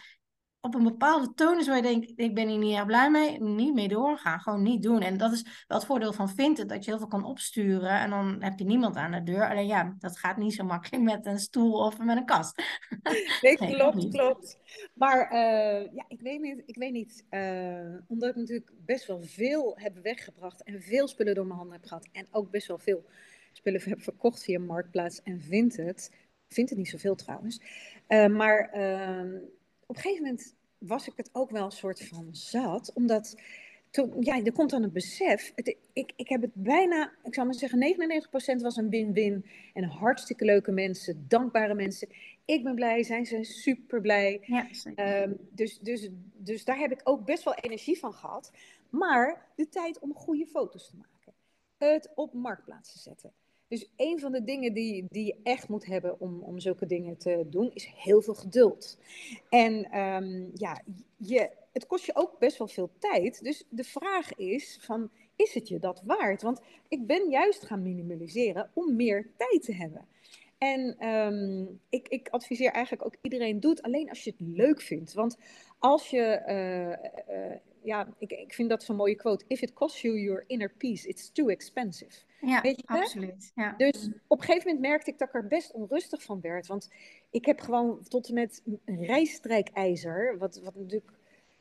[0.60, 3.40] op een bepaalde toon is waar je denkt, ik ben hier niet erg blij mee,
[3.40, 4.40] niet mee doorgaan.
[4.40, 5.00] Gewoon niet doen.
[5.00, 8.10] En dat is wel het voordeel van Vinted, dat je heel veel kan opsturen en
[8.10, 9.50] dan heb je niemand aan de deur.
[9.50, 12.62] Alleen ja, dat gaat niet zo makkelijk met een stoel of met een kast.
[13.40, 14.58] Nee, klopt, klopt.
[14.94, 19.22] Maar uh, ja, ik weet niet, ik weet niet uh, omdat ik natuurlijk best wel
[19.22, 22.78] veel heb weggebracht en veel spullen door mijn handen heb gehad en ook best wel
[22.78, 23.04] veel
[23.52, 26.10] spullen heb verkocht via Marktplaats en Vinted.
[26.48, 27.60] Het niet zoveel trouwens.
[28.08, 29.36] Uh, maar ehm,
[29.88, 33.36] op een gegeven moment was ik het ook wel een soort van zat, omdat
[33.90, 35.52] toen, ja, er komt dan het besef.
[35.54, 37.94] Het, ik, ik heb het bijna, ik zou maar zeggen,
[38.58, 39.46] 99% was een win-win.
[39.74, 42.08] En hartstikke leuke mensen, dankbare mensen.
[42.44, 44.40] Ik ben blij, zijn ze super blij.
[44.42, 48.52] Ja, um, dus, dus, dus daar heb ik ook best wel energie van gehad.
[48.90, 51.32] Maar de tijd om goede foto's te maken,
[51.76, 53.32] het op marktplaats te zetten.
[53.68, 57.16] Dus een van de dingen die, die je echt moet hebben om, om zulke dingen
[57.16, 58.98] te doen, is heel veel geduld.
[59.48, 60.82] En um, ja,
[61.16, 63.42] je, het kost je ook best wel veel tijd.
[63.44, 66.42] Dus de vraag is van, is het je dat waard?
[66.42, 70.08] Want ik ben juist gaan minimaliseren om meer tijd te hebben.
[70.58, 74.80] En um, ik, ik, adviseer eigenlijk ook iedereen, doe het alleen als je het leuk
[74.80, 75.12] vindt.
[75.12, 75.38] Want
[75.78, 77.56] als je, uh, uh,
[77.88, 81.08] ja, ik, ik vind dat zo'n mooie quote, if it costs you your inner peace,
[81.08, 82.26] it's too expensive.
[82.40, 83.52] Ja, Weet je, absoluut.
[83.54, 83.74] Ja.
[83.76, 86.66] Dus op een gegeven moment merkte ik dat ik er best onrustig van werd.
[86.66, 86.90] Want
[87.30, 91.10] ik heb gewoon tot en met een rijstrijkijzer, wat, wat natuurlijk,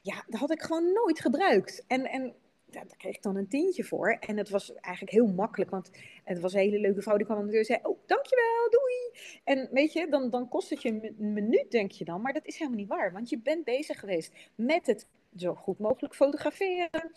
[0.01, 1.83] ja, dat had ik gewoon nooit gebruikt.
[1.87, 2.33] En, en
[2.65, 4.09] daar, kreeg ik dan een tientje voor.
[4.19, 5.91] En het was eigenlijk heel makkelijk, want
[6.23, 8.69] het was een hele leuke vrouw die kwam aan de deur en zei, oh, dankjewel,
[8.69, 9.21] doei.
[9.43, 12.45] En weet je, dan, dan kost het je een minuut, denk je dan, maar dat
[12.45, 17.11] is helemaal niet waar, want je bent bezig geweest met het zo goed mogelijk fotograferen.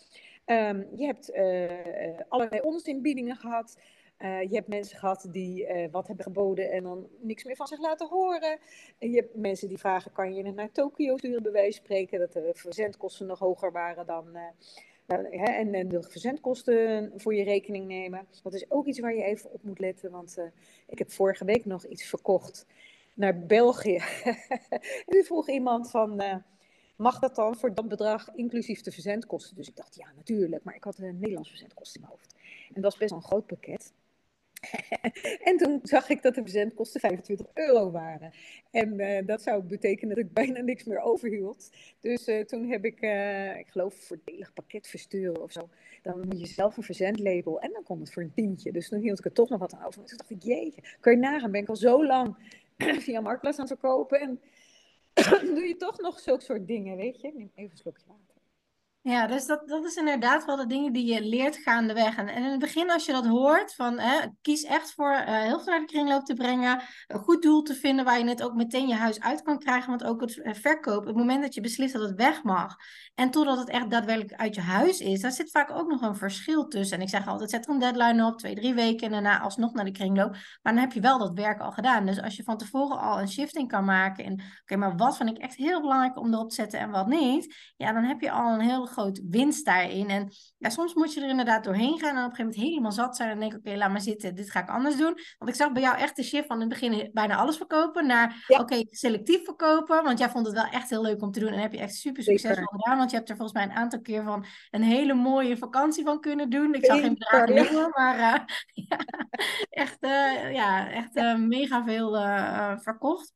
[0.44, 3.78] Ehm, je hebt uh, allerlei onzinbiedingen gehad.
[4.18, 7.80] Uh, je hebt mensen gehad die wat hebben geboden en dan niks meer van zich
[7.80, 8.58] laten horen.
[8.98, 12.18] En je hebt mensen die vragen: kan je het naar Tokio sturen, bij wijze spreken?
[12.18, 14.36] Dat de verzendkosten nog hoger waren dan.
[15.06, 18.26] En, en, de verzendkosten voor je rekening nemen.
[18.42, 20.10] Dat is ook iets waar je even op moet letten.
[20.10, 20.38] Want
[20.86, 22.66] ik heb vorige week nog iets verkocht
[23.14, 23.96] naar België.
[24.68, 26.16] en nu vroeg iemand van
[27.00, 29.56] mag dat dan voor dat bedrag inclusief de verzendkosten?
[29.56, 30.64] Dus ik dacht, ja, natuurlijk.
[30.64, 32.34] Maar ik had een Nederlands verzendkosten in mijn hoofd.
[32.74, 33.92] En dat is best wel een groot pakket.
[35.48, 38.32] en toen zag ik dat de verzendkosten 25 euro waren.
[38.70, 41.70] En uh, dat zou betekenen dat ik bijna niks meer overhield.
[42.00, 45.68] Dus uh, toen heb ik, uh, ik geloof, voordelig pakket versturen of zo.
[46.02, 48.72] Dan moet je zelf een verzendlabel en dan kon het voor een tientje.
[48.72, 50.04] Dus toen hield ik er toch nog wat aan over.
[50.04, 52.36] toen dacht ik, jeetje, kan je nagaan, ben ik al zo lang
[53.04, 54.20] via Marktplaats aan het verkopen.
[54.20, 54.40] En
[55.54, 57.32] doe je toch nog zulke soort dingen, weet je?
[57.34, 58.29] Neem even een slokje water.
[59.02, 62.16] Ja, dus dat, dat is inderdaad wel de dingen die je leert gaandeweg.
[62.16, 65.24] En, en in het begin, als je dat hoort, van hè, kies echt voor uh,
[65.24, 68.42] heel veel naar de kringloop te brengen, een goed doel te vinden waar je het
[68.42, 71.54] ook meteen je huis uit kan krijgen, want ook het uh, verkoop, het moment dat
[71.54, 72.76] je beslist dat het weg mag
[73.14, 76.16] en totdat het echt daadwerkelijk uit je huis is, daar zit vaak ook nog een
[76.16, 76.96] verschil tussen.
[76.96, 79.72] En ik zeg altijd, zet er een deadline op, twee, drie weken en daarna alsnog
[79.72, 80.30] naar de kringloop.
[80.62, 82.06] Maar dan heb je wel dat werk al gedaan.
[82.06, 85.30] Dus als je van tevoren al een shifting kan maken in, oké, maar wat vind
[85.30, 88.30] ik echt heel belangrijk om erop te zetten en wat niet, ja, dan heb je
[88.30, 90.08] al een heel groot winst daarin.
[90.08, 92.92] En ja, soms moet je er inderdaad doorheen gaan en op een gegeven moment helemaal
[92.92, 95.18] zat zijn en denk ik, oké, laat maar zitten, dit ga ik anders doen.
[95.38, 98.06] Want ik zag bij jou echt de shift van in het begin bijna alles verkopen
[98.06, 101.52] naar, oké, selectief verkopen, want jij vond het wel echt heel leuk om te doen
[101.52, 104.00] en heb je echt super succesvol gedaan, want je hebt er volgens mij een aantal
[104.00, 106.74] keer van een hele mooie vakantie van kunnen doen.
[106.74, 108.44] Ik zag geen bedragen noemen, maar uh,
[108.88, 108.98] ja,
[109.70, 112.12] echt, uh, ja, echt uh, mega veel
[112.80, 113.32] verkocht.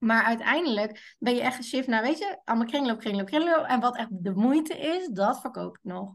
[0.00, 3.64] Maar uiteindelijk ben je echt geshift naar, weet je, allemaal kringloop, kringloop, kringloop.
[3.64, 6.14] En wat echt de moeite is, dat verkoop ik nog.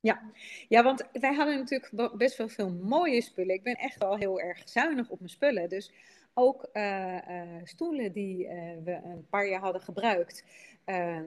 [0.00, 0.30] Ja.
[0.68, 3.54] ja, want wij hadden natuurlijk best wel veel mooie spullen.
[3.54, 5.68] Ik ben echt wel heel erg zuinig op mijn spullen.
[5.68, 5.92] Dus
[6.38, 8.50] ook uh, uh, stoelen die uh,
[8.84, 10.44] we een paar jaar hadden gebruikt.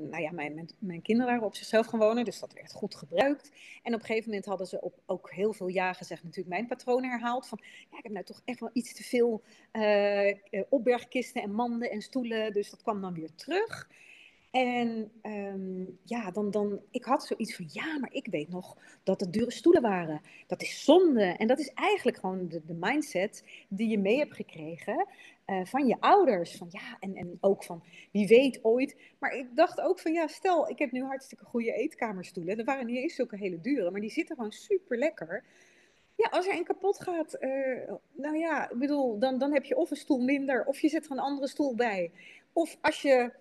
[0.10, 3.52] nou ja, mijn, mijn, kinderen waren op zichzelf gewonnen, dus dat werd goed gebruikt.
[3.84, 6.68] En op een gegeven moment hadden ze op ook heel veel ja gezegd, natuurlijk mijn
[6.68, 7.48] patroon herhaald.
[7.48, 9.42] Van ja, ik heb nou toch echt wel iets te veel
[10.70, 12.54] opbergkisten en manden en stoelen.
[12.54, 13.90] Dus dat kwam dan weer terug.
[14.52, 19.20] En um, ja, dan, dan, ik had zoiets van, ja, maar ik weet nog dat
[19.20, 20.22] het dure stoelen waren.
[20.48, 21.24] Dat is zonde.
[21.24, 25.08] En dat is eigenlijk gewoon de, mindset die je mee hebt gekregen
[25.48, 26.56] uh, van je ouders.
[26.56, 28.96] Van ja, en, en ook van, wie weet ooit.
[29.20, 32.58] Maar ik dacht ook van, ja, stel, ik heb nu hartstikke goede eetkamerstoelen.
[32.58, 35.44] Er waren niet eens zulke hele dure, maar die zitten gewoon super lekker.
[36.16, 39.78] Ja, als er een kapot gaat, uh, nou ja, ik bedoel, dan, dan heb je
[39.78, 42.12] of een stoel minder, of je zet er een andere stoel bij.
[42.54, 43.32] Of als je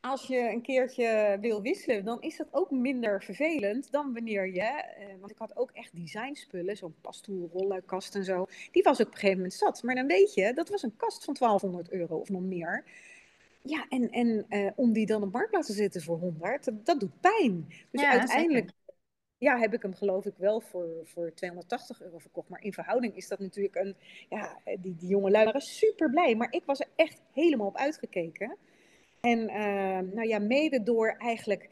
[0.00, 4.60] als je een keertje wil wisselen, dan is dat ook minder vervelend dan wanneer je.
[4.60, 8.46] Eh, want ik had ook echt designspullen, zo'n passtoel, rolluikkast en zo.
[8.70, 9.82] Die was ook op een gegeven moment zat.
[9.82, 12.84] Maar dan weet je, dat was een kast van 1200 euro of nog meer.
[13.62, 17.20] Ja, en, en eh, om die dan op marktplaats te zetten voor 100, dat, doet
[17.20, 17.66] pijn.
[17.90, 18.70] Dus uiteindelijk
[19.38, 22.48] ja, heb ik hem geloof ik wel voor, voor 280 euro verkocht.
[22.48, 23.96] Maar in verhouding is dat natuurlijk een...
[24.28, 26.34] Ja, die, die jonge lui waren super blij.
[26.34, 28.56] Maar ik was er echt helemaal op uitgekeken.
[29.20, 31.68] En uh, nou ja, mede door eigenlijk,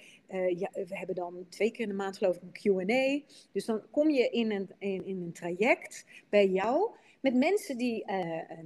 [0.56, 3.32] ja, we hebben dan twee keer in de maand geloof ik een Q&A.
[3.52, 6.90] Dus dan kom je in een, in, in een traject bij jou
[7.26, 8.60] met mensen die uh,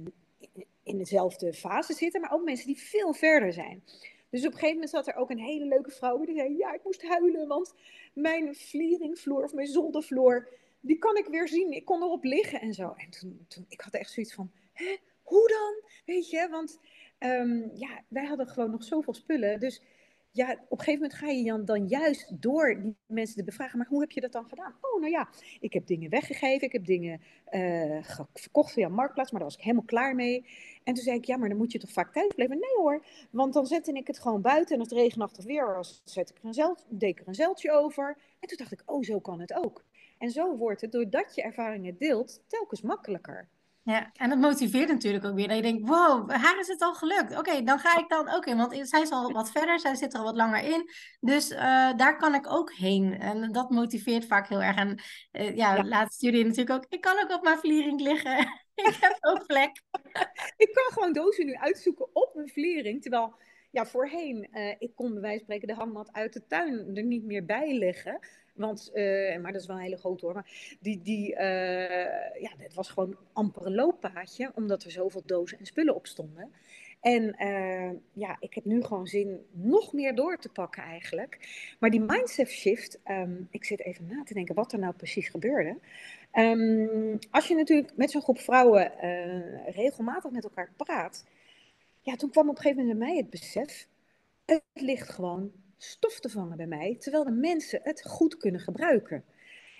[0.83, 3.83] in dezelfde fase zitten, maar ook mensen die veel verder zijn.
[4.29, 6.73] Dus op een gegeven moment zat er ook een hele leuke vrouw die zei, ja,
[6.73, 7.73] ik moest huilen, want
[8.13, 10.47] mijn vlieringvloer of mijn zoldervloer,
[10.79, 11.71] die kan ik weer zien.
[11.71, 12.93] Ik kon erop liggen en zo.
[12.97, 15.89] En toen, toen ik had echt zoiets van, hè, hoe dan?
[16.05, 16.79] Weet je, want
[17.23, 19.59] um, ja, wij hadden gewoon nog zoveel spullen.
[19.59, 19.81] Dus
[20.33, 23.77] ja, op een gegeven moment ga je dan, dan juist door die mensen te bevragen.
[23.77, 24.75] Maar hoe heb je dat dan gedaan?
[24.81, 25.29] Oh, nou ja,
[25.59, 26.67] ik heb dingen weggegeven.
[26.67, 28.03] Ik heb dingen uh,
[28.33, 29.31] verkocht via Marktplaats.
[29.31, 30.45] Maar daar was ik helemaal klaar mee.
[30.83, 32.59] En toen zei ik, ja, maar dan moet je toch vaak thuis blijven?
[32.59, 34.73] Nee hoor, want dan zette ik het gewoon buiten.
[34.75, 37.35] En als het regenachtig weer was, zet ik er een zelt, deed ik er een
[37.35, 38.17] zeiltje over.
[38.39, 39.83] En toen dacht ik, oh, zo kan het ook.
[40.17, 43.47] En zo wordt het, doordat je ervaringen deelt, telkens makkelijker.
[43.83, 45.47] Ja, en dat motiveert natuurlijk ook weer.
[45.47, 47.37] Dat je denkt, wow, haar is het al gelukt.
[47.37, 48.57] Oké, dan ga ik dan ook in.
[48.57, 50.89] Want zij is al wat verder, zij zit er al wat langer in.
[51.19, 51.59] Dus uh,
[51.97, 53.19] daar kan ik ook heen.
[53.19, 54.75] En dat motiveert vaak heel erg.
[54.75, 54.99] En
[55.31, 56.85] uh, ja, ja, laatst jullie natuurlijk ook.
[56.89, 58.39] Ik kan ook op mijn vliering liggen.
[58.75, 59.81] ik heb ook plek.
[60.63, 63.01] ik kan gewoon dozen nu uitzoeken op mijn vliering.
[63.01, 63.35] Terwijl,
[63.71, 67.03] ja, voorheen, uh, ik kon bij wijze van spreken de hangmat uit de tuin er
[67.03, 68.19] niet meer bij leggen.
[68.53, 70.33] Want, uh, maar dat is wel een hele grote hoor.
[70.33, 71.39] Maar die, die uh,
[72.41, 76.51] ja, het was gewoon amper een looppaadje, omdat er zoveel dozen en spullen op stonden.
[77.01, 81.37] En uh, ja, ik heb nu gewoon zin nog meer door te pakken eigenlijk.
[81.79, 85.29] Maar die mindset shift, um, ik zit even na te denken wat er nou precies
[85.29, 85.77] gebeurde.
[86.33, 88.91] Um, als je natuurlijk met zo'n groep vrouwen
[89.65, 91.25] regelmatig met elkaar praat,
[92.01, 93.87] ja, toen kwam op een gegeven moment bij mij het besef,
[94.45, 95.51] het ligt gewoon
[95.83, 99.23] stof te vangen bij mij, terwijl de mensen het goed kunnen gebruiken.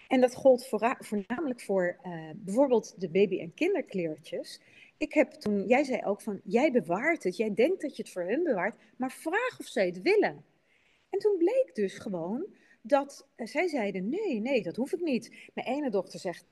[0.07, 0.67] En dat gold
[0.99, 4.59] voornamelijk voor uh, bijvoorbeeld de baby- en kinderkleertjes.
[4.97, 8.11] Ik heb toen, jij zei ook van, jij bewaart het, jij denkt dat je het
[8.11, 10.43] voor hen bewaart, maar vraag of zij het willen.
[11.09, 12.45] En toen bleek dus gewoon
[12.81, 15.49] dat uh, zij zeiden, nee, nee, dat hoef ik niet.
[15.53, 16.45] Mijn ene dochter zegt,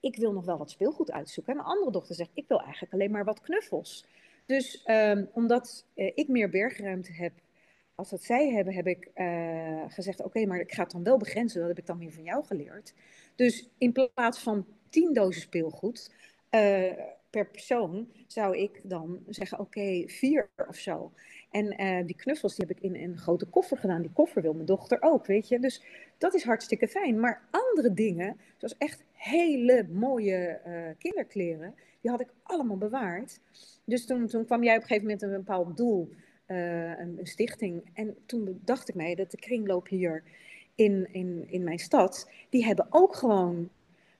[0.00, 1.52] ik wil nog wel wat speelgoed uitzoeken.
[1.52, 4.06] En mijn andere dochter zegt, ik wil eigenlijk alleen maar wat knuffels.
[4.46, 7.32] Dus um, omdat uh, ik meer bergruimte heb
[7.94, 11.18] als dat zij hebben, heb ik uh, gezegd: oké, maar ik ga het dan wel
[11.18, 11.60] begrenzen.
[11.60, 12.94] Dat heb ik dan weer van jou geleerd.
[13.34, 16.14] Dus in plaats van 10 dozen speelgoed
[16.50, 16.92] uh,
[17.30, 21.12] per persoon, zou ik dan zeggen: oké, vier of zo.
[21.50, 24.02] En uh, die knuffels die heb ik in een grote koffer gedaan.
[24.02, 25.60] Die koffer wil mijn dochter ook, weet je.
[25.60, 25.82] Dus
[26.18, 27.20] dat is hartstikke fijn.
[27.20, 30.60] Maar andere dingen, zoals echt hele mooie
[30.98, 33.40] kinderkleren, die had ik allemaal bewaard.
[33.84, 36.10] Dus toen, toen kwam jij op een gegeven moment een bepaald doel
[36.46, 37.90] uh, een, stichting.
[37.92, 40.22] En toen dacht ik mij dat de kringloop hier
[40.74, 43.70] in, in, in mijn stad, die hebben ook gewoon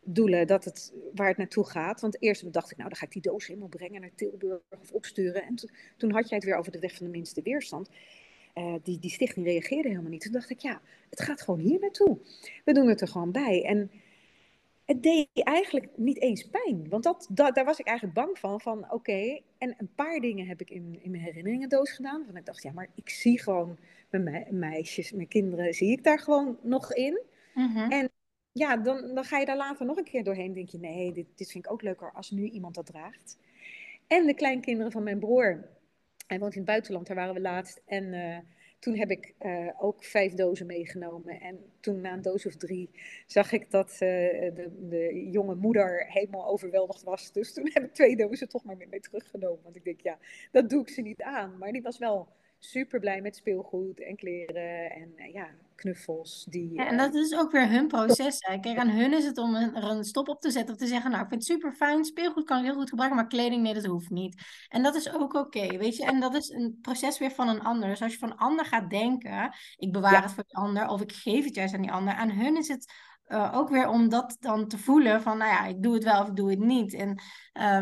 [0.05, 2.01] doelen dat het, waar het naartoe gaat.
[2.01, 4.93] Want eerst dacht ik, nou dan ga ik die doos helemaal brengen naar Tilburg of
[4.93, 5.43] opsturen.
[5.43, 5.55] En
[5.97, 7.89] toen had jij het weer over de weg van de minste weerstand.
[8.55, 10.23] Uh, die, die stichting reageerde helemaal niet.
[10.23, 12.19] Toen dacht ik, ja, het gaat gewoon hier naartoe.
[12.65, 13.65] We doen het er gewoon bij.
[13.65, 13.91] En
[14.85, 16.89] het deed eigenlijk niet eens pijn.
[16.89, 18.61] Want dat, dat, daar was ik eigenlijk bang van.
[18.61, 22.25] Van oké, en een paar dingen heb ik in, in mijn herinneringendoos gedaan.
[22.27, 23.79] Van ik dacht, ja, maar ik zie gewoon
[24.11, 27.21] mijn meisjes, mijn kinderen, zie ik daar gewoon nog in.
[27.55, 27.91] Mm-hmm.
[27.91, 28.11] En
[28.53, 30.53] ja, dan, dan ga je daar later nog een keer doorheen.
[30.53, 33.39] Denk je, nee, dit, dit vind ik ook leuker als nu iemand dat draagt.
[34.07, 35.69] En de kleinkinderen van mijn broer.
[36.27, 37.83] Hij woont in het buitenland, daar waren we laatst.
[37.87, 38.39] En uh,
[38.85, 41.41] toen heb ik uh, ook vijf dozen meegenomen.
[41.41, 42.91] En toen na een doos of drie
[43.27, 47.33] zag ik dat uh, de, de, jonge moeder helemaal overweldigd was.
[47.33, 49.63] Dus toen heb ik twee dozen toch maar weer mee teruggenomen.
[49.63, 50.19] Want ik denk, ja,
[50.51, 51.59] dat doe ik ze niet aan.
[51.59, 52.29] Maar die was wel
[52.65, 56.47] super blij met speelgoed en kleren en uh, ja, knuffels.
[56.49, 58.37] Die, ja, en dat is ook weer hun proces.
[58.39, 58.59] Hè.
[58.59, 61.11] Kijk, aan hun is het om er een stop op te zetten of te zeggen,
[61.11, 63.75] nou, ik vind het super fijn, speelgoed kan ik heel goed gebruiken, maar kleding, nee,
[63.75, 64.43] dat hoeft niet.
[64.69, 66.05] En dat is ook oké, okay, weet je.
[66.05, 67.89] En dat is een proces weer van een ander.
[67.89, 70.23] Dus als je van een ander gaat denken, ik bewaar ja.
[70.23, 72.69] het voor die ander, of ik geef het juist aan die ander, aan hun is
[72.69, 72.93] het
[73.29, 76.21] uh, ook weer om dat dan te voelen van, nou ja, ik doe het wel
[76.21, 76.95] of ik doe het niet.
[76.95, 77.23] En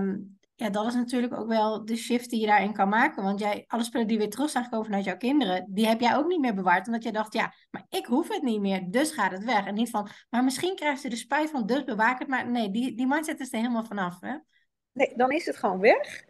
[0.03, 3.23] um, ja, dat is natuurlijk ook wel de shift die je daarin kan maken.
[3.23, 6.17] Want jij, alle spullen die weer terug zijn gekomen vanuit jouw kinderen, die heb jij
[6.17, 6.87] ook niet meer bewaard.
[6.87, 9.67] Omdat je dacht, ja, maar ik hoef het niet meer, dus gaat het weg.
[9.67, 12.29] En niet van, maar misschien krijgt ze de spijt van, dus bewaak het.
[12.29, 14.37] Maar nee, die, die mindset is er helemaal vanaf, hè?
[14.93, 16.25] Nee, dan is het gewoon weg.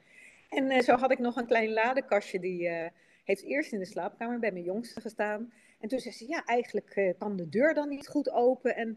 [0.49, 2.87] En uh, zo had ik nog een klein ladekastje, die uh,
[3.25, 5.53] heeft eerst in de slaapkamer bij mijn jongste gestaan.
[5.81, 8.77] En toen zei ze, ja, eigenlijk uh, kan de deur dan niet goed open.
[8.77, 8.97] En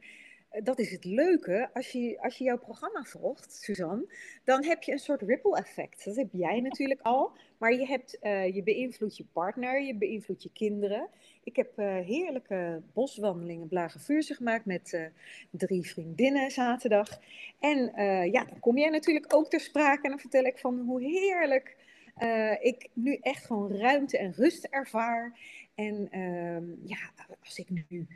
[0.63, 4.13] dat is het leuke, als je, als je jouw programma volgt, Suzanne,
[4.43, 6.05] dan heb je een soort ripple effect.
[6.05, 10.43] Dat heb jij natuurlijk al, maar je, hebt, uh, je beïnvloedt je partner, je beïnvloedt
[10.43, 11.07] je kinderen.
[11.43, 15.05] Ik heb uh, heerlijke boswandelingen, Blagenvuurse gemaakt met uh,
[15.49, 17.19] drie vriendinnen zaterdag.
[17.59, 17.91] En
[18.31, 21.75] ja, dan kom jij natuurlijk ook ter sprake en dan vertel ik van hoe heerlijk
[22.59, 25.39] ik nu echt gewoon ruimte en rust ervaar.
[25.75, 26.97] En ehm, ja,
[27.43, 28.07] als ik nu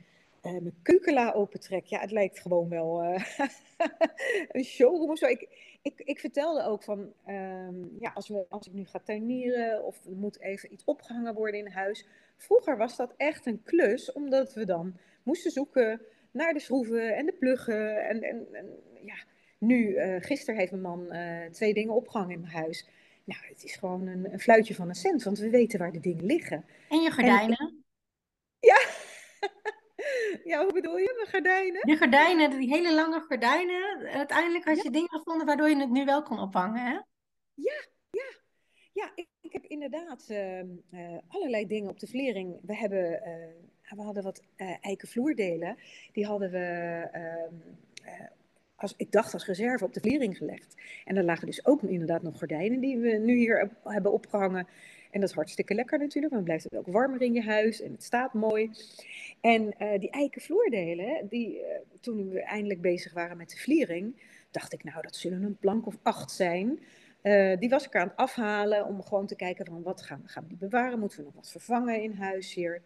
[0.44, 1.86] uh, mijn keukenla opentrek.
[1.86, 3.24] Ja, het lijkt gewoon wel uh,
[4.52, 5.26] een showroom of zo.
[5.26, 5.48] Ik,
[5.82, 10.06] ik, ik vertelde ook van, um, ja, als, we, als ik nu ga tuinieren of
[10.06, 12.06] er moet even iets opgehangen worden in huis.
[12.38, 17.26] Vroeger was dat echt een klus, omdat we dan moesten zoeken naar de schroeven en
[17.26, 18.08] de pluggen.
[18.08, 18.66] En, en, en
[19.06, 19.16] ja,
[19.58, 21.08] nu, uh, gisteren heeft mijn man
[21.52, 22.88] twee dingen opgehangen in mijn huis.
[23.24, 26.00] Nou, het is gewoon een, een, fluitje van een cent, want we weten waar de
[26.00, 26.66] dingen liggen.
[26.90, 27.58] En je gordijnen?
[27.58, 27.79] En,
[30.44, 31.24] ja, hoe bedoel je?
[31.26, 31.82] De gordijnen?
[31.82, 34.08] De gordijnen, die hele lange gordijnen.
[34.08, 34.90] Uiteindelijk had je ja.
[34.90, 36.94] dingen gevonden waardoor je het nu wel kon ophangen, hè?
[37.54, 38.38] Ja, ja.
[38.94, 42.60] Ja, ik, ik heb inderdaad uh, uh, allerlei dingen op de vlering.
[42.62, 44.42] We, hebben, uh, we hadden wat
[44.82, 45.78] eikenvloerdelen.
[46.12, 47.56] Die hadden we, ehm,
[48.76, 50.76] als, ik dacht, als reserve op de vlering gelegd.
[51.06, 54.68] En er lagen dus ook inderdaad nog gordijnen die we nu hier hebben opgehangen.
[55.10, 57.82] En dat is hartstikke lekker natuurlijk, want dan blijft het ook warmer in je huis
[57.82, 58.72] en het staat mooi.
[59.42, 61.66] En uh, die eiken vloerdelen, die, uh,
[62.00, 65.86] toen we eindelijk bezig waren met de vliering, dacht ik, nou, dat zullen een plank
[65.86, 66.80] of acht zijn.
[67.24, 70.44] Uh, die was ik aan het afhalen om gewoon te kijken van wat gaan, gaan
[70.44, 71.00] we die bewaren?
[71.00, 72.82] Moeten we nog wat vervangen in huis hier?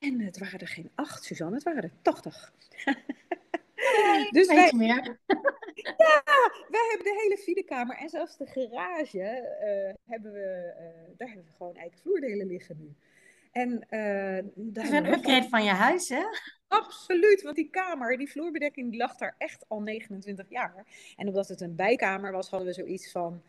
[0.00, 2.52] En het waren er geen acht, Suzanne, het waren er tachtig.
[3.92, 5.18] Nee, dus wij, meer.
[6.04, 6.22] ja,
[6.68, 11.46] wij hebben de hele fietskamer en zelfs de garage uh, hebben we, uh, daar hebben
[11.46, 12.94] we gewoon eigen vloerdelen liggen nu.
[13.52, 16.24] En, uh, dat is een upgrade van je huis, hè?
[16.68, 20.86] Absoluut, want die kamer, die vloerbedekking, die lag daar echt al 29 jaar.
[21.16, 23.42] En omdat het een bijkamer was, hadden we zoiets van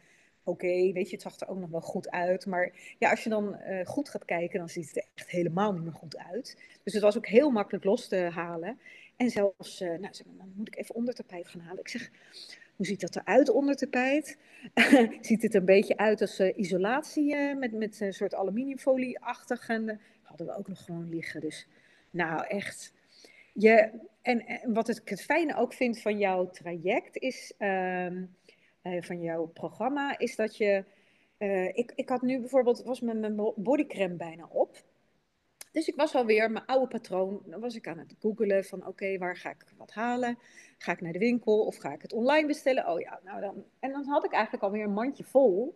[0.46, 2.46] oké, weet je, het zag er ook nog wel goed uit.
[2.46, 5.74] Maar ja, als je dan uh, goed gaat kijken, dan ziet het er echt helemaal
[5.74, 6.58] niet meer goed uit.
[6.84, 8.80] Dus het was ook heel makkelijk los te halen.
[9.18, 11.80] En zelfs, uh, nou, dan moet ik even ondertapijt gaan halen.
[11.80, 12.12] Ik zeg,
[12.76, 14.38] hoe ziet dat eruit onder tapijt?
[15.22, 19.70] ziet het een beetje uit als uh, isolatie met, met een soort aluminiumfolie-achtig.
[19.70, 21.42] En hadden we ook nog gewoon liggen.
[21.42, 21.68] Dus
[22.10, 22.94] nou, echt.
[23.54, 23.90] Je,
[24.22, 27.54] en, en wat ik het fijne ook vind van jouw traject is...
[27.60, 28.08] Uh,
[29.00, 30.84] van jouw programma, is dat je.
[31.74, 34.84] Ik, ik had nu bijvoorbeeld, was mijn, mijn bodycreme bijna op.
[35.76, 37.42] Dus ik was alweer mijn oude patroon.
[37.46, 40.38] Dan was ik aan het googelen van oké, waar ga ik wat halen?
[40.78, 42.88] Ga ik naar de winkel of ga ik het online bestellen?
[42.88, 43.66] Oh ja, nou dan.
[43.80, 45.76] En dan had ik eigenlijk alweer een mandje vol.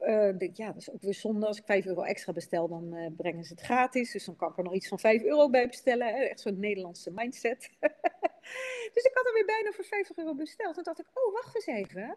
[0.00, 1.46] Uh, denk, ja, dat is ook weer zonde.
[1.46, 4.12] Als ik 5 euro extra bestel, dan uh, brengen ze het gratis.
[4.12, 6.14] Dus dan kan ik er nog iets van 5 euro bij bestellen.
[6.14, 7.70] Echt zo'n Nederlandse mindset.
[8.94, 10.74] dus ik had er weer bijna voor 50 euro besteld.
[10.74, 12.16] Toen dacht ik, oh, wacht eens even.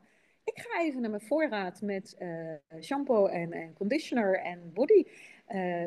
[0.54, 5.06] Ik ga even naar mijn voorraad met uh, shampoo en, en, conditioner en body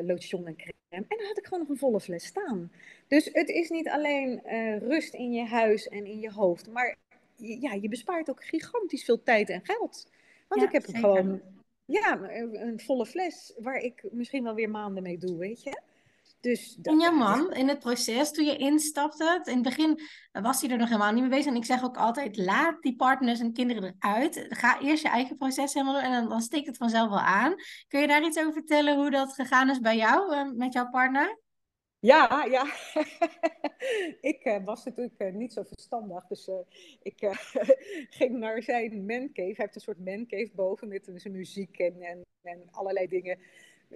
[0.03, 0.75] lotion en crème.
[0.89, 2.73] En dan had ik gewoon nog een volle fles staan.
[3.09, 4.41] Dus het is niet alleen
[4.79, 6.71] rust in je huis en in je hoofd.
[6.71, 6.97] Maar
[7.37, 10.11] ja, je bespaart ook gigantisch veel tijd en geld.
[10.49, 11.41] Want ja, ik heb gewoon
[11.85, 15.81] ja, een volle fles waar ik misschien wel weer maanden mee doe, weet je.
[16.43, 20.01] Dus dat, en jouw man, in het proces, toen je instapte, in het begin
[20.33, 21.47] was hij er nog helemaal niet mee bezig.
[21.47, 24.47] En ik zeg ook altijd, laat die partners en kinderen eruit.
[24.49, 27.55] Ga eerst je eigen proces helemaal doen en dan, dan steekt het vanzelf wel aan.
[27.89, 30.89] Kun je daar iets over vertellen hoe dat gegaan is bij jou, eh, met jouw
[30.89, 31.41] partner?
[31.99, 32.65] Ja, ja.
[34.31, 36.27] ik uh, was natuurlijk uh, niet zo verstandig.
[36.27, 36.55] Dus uh,
[37.03, 37.19] ik
[38.19, 39.31] ging naar zijn mancave.
[39.35, 43.39] Hij heeft een soort mancave boven met zijn muziek en, en, en allerlei dingen.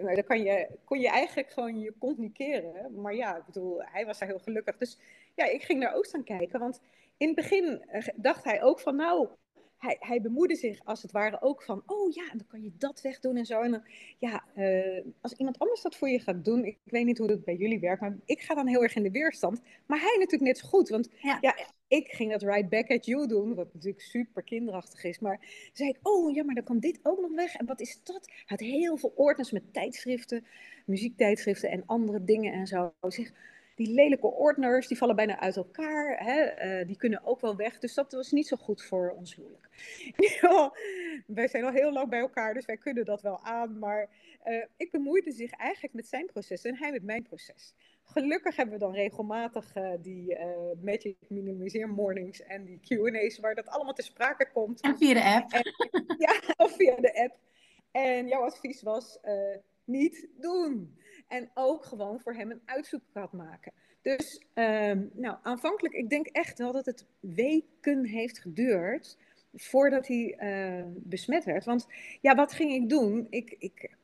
[0.03, 3.01] Maar dan kan je, kon je eigenlijk gewoon je communiceren.
[3.01, 4.77] Maar ja, ik bedoel, hij was daar heel gelukkig.
[4.77, 4.99] Dus
[5.35, 6.61] ja, ik ging daar ook staan kijken.
[6.61, 6.81] Want
[7.17, 7.85] in het begin
[8.17, 9.29] dacht hij ook van, nou,
[9.79, 13.01] hij, hij bemoeide zich als het ware ook van, oh ja, dan kan je dat
[13.01, 13.61] wegdoen en zo.
[13.61, 13.83] En dan,
[14.19, 17.45] ja, uh, als iemand anders dat voor je gaat doen, ik, weet niet hoe dat
[17.45, 19.61] bij jullie werkt, maar ik ga dan heel erg in de weerstand.
[19.87, 21.57] Maar hij natuurlijk net zo goed, want ja, ja
[21.89, 25.19] ik ging dat right back at you doen, wat natuurlijk super kinderachtig is.
[25.19, 25.41] Maar
[25.73, 27.55] zei ik, oh ja, maar dan kan dit ook nog weg.
[27.55, 28.27] En wat is dat?
[28.27, 30.47] Hij had heel veel ordners met tijdschriften,
[30.87, 32.93] muziektijdschriften en andere dingen en zo.
[33.75, 36.25] Die lelijke ordners, die vallen bijna uit elkaar.
[36.25, 36.67] Hè?
[36.81, 37.79] Uh, die kunnen ook wel weg.
[37.79, 39.69] Dus dat was niet zo goed voor ons huwelijk.
[41.27, 43.79] wij zijn al heel lang bij elkaar, dus wij kunnen dat wel aan.
[43.79, 44.09] Maar
[44.47, 47.75] uh, ik bemoeide zich eigenlijk met zijn proces en hij met mijn proces.
[48.07, 50.39] Gelukkig hebben we dan regelmatig uh, die
[50.81, 54.81] Magic Minimiseer Mornings en die Q&A's waar dat allemaal te sprake komt.
[54.81, 55.53] En via de app.
[55.53, 55.75] En,
[56.19, 57.39] ja, of via de app.
[57.91, 59.19] En jouw advies was
[59.85, 60.97] niet doen.
[61.29, 63.73] En ook gewoon voor hem een uitzoekpad maken.
[64.03, 69.19] Dus um, nou, aanvankelijk, ik denk echt wel dat het weken heeft geduurd
[69.53, 71.65] voordat hij uh, besmet werd.
[71.65, 71.87] Want
[72.21, 73.27] ja, wat ging ik doen?
[73.31, 73.97] Ik, ik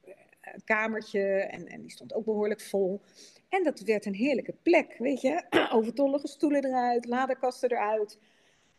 [0.65, 3.01] kamertje en, en die stond ook behoorlijk vol.
[3.53, 5.45] En dat werd een heerlijke plek, weet je.
[5.79, 8.19] Overtollige stoelen eruit, laderkasten eruit.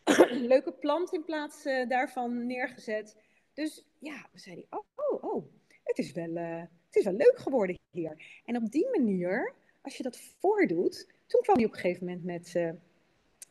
[0.52, 3.16] Leuke plant in plaats uh, daarvan neergezet.
[3.52, 5.44] Dus ja, we zeiden, oh, oh, oh,
[5.84, 6.30] het is wel...
[6.30, 8.40] Uh, het is wel leuk geworden hier.
[8.44, 12.24] En op die manier, als je dat voordoet, toen kwam hij op een gegeven moment
[12.24, 12.70] met, uh,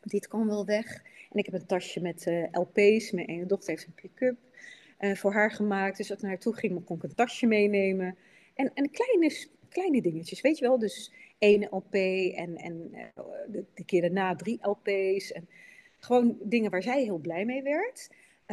[0.01, 1.03] dit kan wel weg.
[1.29, 4.37] En ik heb een tasje met LP's, mijn ene dochter heeft een pick-up
[5.17, 5.97] voor haar gemaakt.
[5.97, 8.17] Dus als ik naar toe ging, kon ik een tasje meenemen.
[8.53, 10.79] En, en kleine, kleine dingetjes, weet je wel.
[10.79, 12.91] Dus één LP en, en
[13.47, 15.31] de, de keer daarna drie LP's.
[15.31, 15.47] En
[15.99, 18.09] gewoon dingen waar zij heel blij mee werd.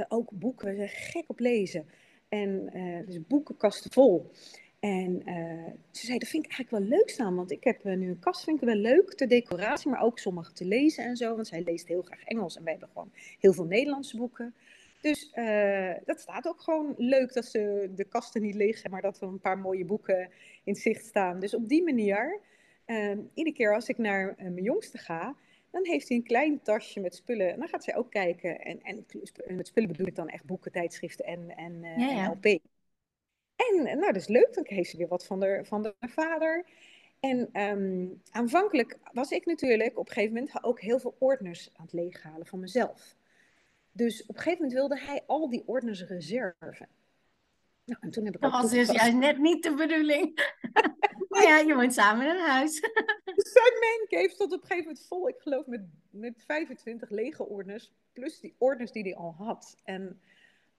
[0.09, 1.87] ook boeken, gek op lezen.
[2.29, 2.71] En
[3.07, 4.31] dus boekenkasten vol.
[4.81, 5.23] En
[5.91, 8.45] ze zei, dat vind ik eigenlijk wel leuk staan, want ik heb nu een kast,
[8.45, 11.63] vind ik wel leuk, de decoratie, maar ook sommige te lezen en zo, want zij
[11.63, 14.55] leest heel graag Engels en wij hebben gewoon heel veel Nederlandse boeken.
[15.01, 19.21] Dus uh, dat staat ook gewoon leuk dat ze de kasten niet leeg maar dat
[19.21, 20.31] er een paar mooie boeken
[20.65, 21.41] in zicht staan.
[21.41, 22.41] Dus op die manier,
[23.35, 25.37] iedere keer als ik naar mijn jongste ga,
[25.71, 27.53] dan heeft hij een klein tasje met spullen.
[27.53, 28.61] En dan gaat zij ook kijken.
[28.61, 29.07] En, en
[29.57, 32.25] met spullen bedoel ik dan echt boeken, tijdschriften en, en, ja, ja.
[32.25, 32.61] en LP.
[33.57, 36.65] En nou, dat is leuk, dan kreeg ze weer wat van de, van de vader.
[37.21, 41.85] En um, aanvankelijk was ik natuurlijk op een gegeven moment ook heel veel ordners aan
[41.85, 43.17] het leeghalen van mezelf.
[43.93, 46.89] Dus op een gegeven moment wilde hij al die ordners reserven.
[47.85, 50.53] Nou, en toen heb ik Dat was dus juist net niet de bedoeling.
[51.29, 52.81] maar ja, je woont samen in een huis.
[53.37, 55.81] Zijn mancave stond op een gegeven moment vol, ik geloof met,
[56.11, 59.77] met 25 lege ordners, plus die ordners die hij al had.
[59.85, 60.21] En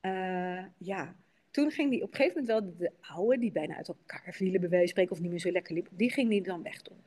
[0.02, 1.16] eh, ja,
[1.52, 4.34] toen ging die op een gegeven moment wel de, de oude, die bijna uit elkaar
[4.34, 6.64] vielen, bij wijze van spreken, of niet meer zo lekker liep, die ging die dan
[6.64, 7.04] wegdoen.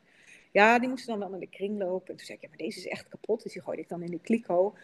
[0.54, 2.08] Ja, die moesten dan wel naar de kring lopen.
[2.08, 3.42] En toen zei ik, ja, maar deze is echt kapot.
[3.42, 4.74] Dus die gooide ik dan in de kliko.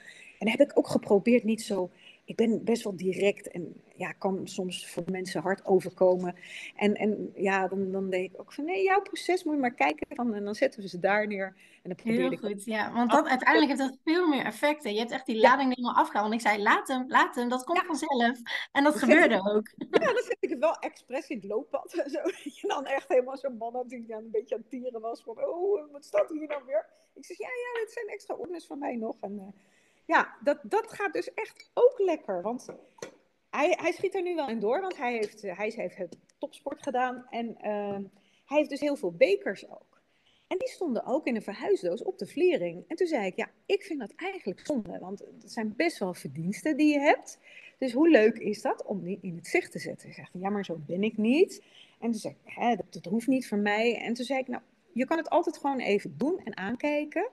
[0.41, 1.91] En dat heb ik ook geprobeerd niet zo...
[2.25, 6.35] Ik ben best wel direct en ja, kan soms voor mensen hard overkomen.
[6.77, 9.75] En, en ja, dan, dan denk ik ook van, nee, jouw proces moet je maar
[9.75, 10.07] kijken.
[10.11, 11.57] Van, en dan zetten we ze daar neer.
[11.83, 12.93] En dan probeer Heel ik goed, ja.
[12.93, 14.93] Want dat, uiteindelijk heeft dat veel meer effecten.
[14.93, 16.29] Je hebt echt die lading helemaal afgehaald.
[16.29, 17.85] Want ik zei, laat hem, laat hem, dat komt Ja.
[17.85, 18.39] vanzelf.
[18.73, 19.71] En dat gebeurde ook.
[19.77, 21.93] Ja, dan zet ik het wel expres in het looppad.
[21.95, 22.23] en Zo.
[22.45, 25.01] Dat je dan echt helemaal zo'n man had die dan een beetje aan het tieren
[25.01, 25.23] was.
[25.23, 26.87] Van, oh, wat staat hier nou weer?
[27.15, 29.17] Ik zeg, ja, ja, dit zijn extra ordners van mij nog.
[29.21, 29.47] En eh,
[30.11, 32.43] ja, dat, dat gaat dus echt ook lekker.
[32.43, 32.67] Want
[33.51, 34.81] hij, hij schiet er nu wel in door.
[34.81, 37.27] Want hij heeft, eh, hij heeft het topsport gedaan.
[37.31, 37.99] En eh,
[38.45, 40.03] hij heeft dus heel veel bekers ook.
[40.47, 42.85] En die stonden ook in een verhuisdoos op de vliering.
[42.89, 44.99] En toen zei ik, ja, ik vind dat eigenlijk zonde.
[44.99, 47.39] Want het zijn best wel verdiensten die je hebt.
[47.79, 50.07] Dus hoe leuk is dat om die in het zicht te zetten?
[50.07, 51.63] Hij zegt, ja, maar zo ben ik niet.
[52.01, 54.01] En toen zei ik, dat, dat hoeft niet voor mij.
[54.01, 57.29] En toen zei ik, nou, je kan het altijd gewoon even doen en aankijken.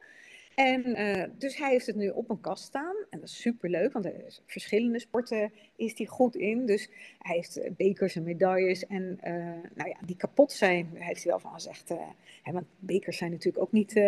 [0.57, 2.95] En uh, dus hij heeft het nu op een kast staan.
[3.09, 6.65] En dat is superleuk, want er is verschillende sporten is hij goed in.
[6.65, 6.89] Dus
[7.19, 8.85] hij heeft uh, bekers en medailles.
[8.85, 9.33] En uh,
[9.75, 11.89] nou ja, die kapot zijn, heeft hij wel van gezegd.
[12.43, 14.01] Hè, want bekers zijn natuurlijk ook niet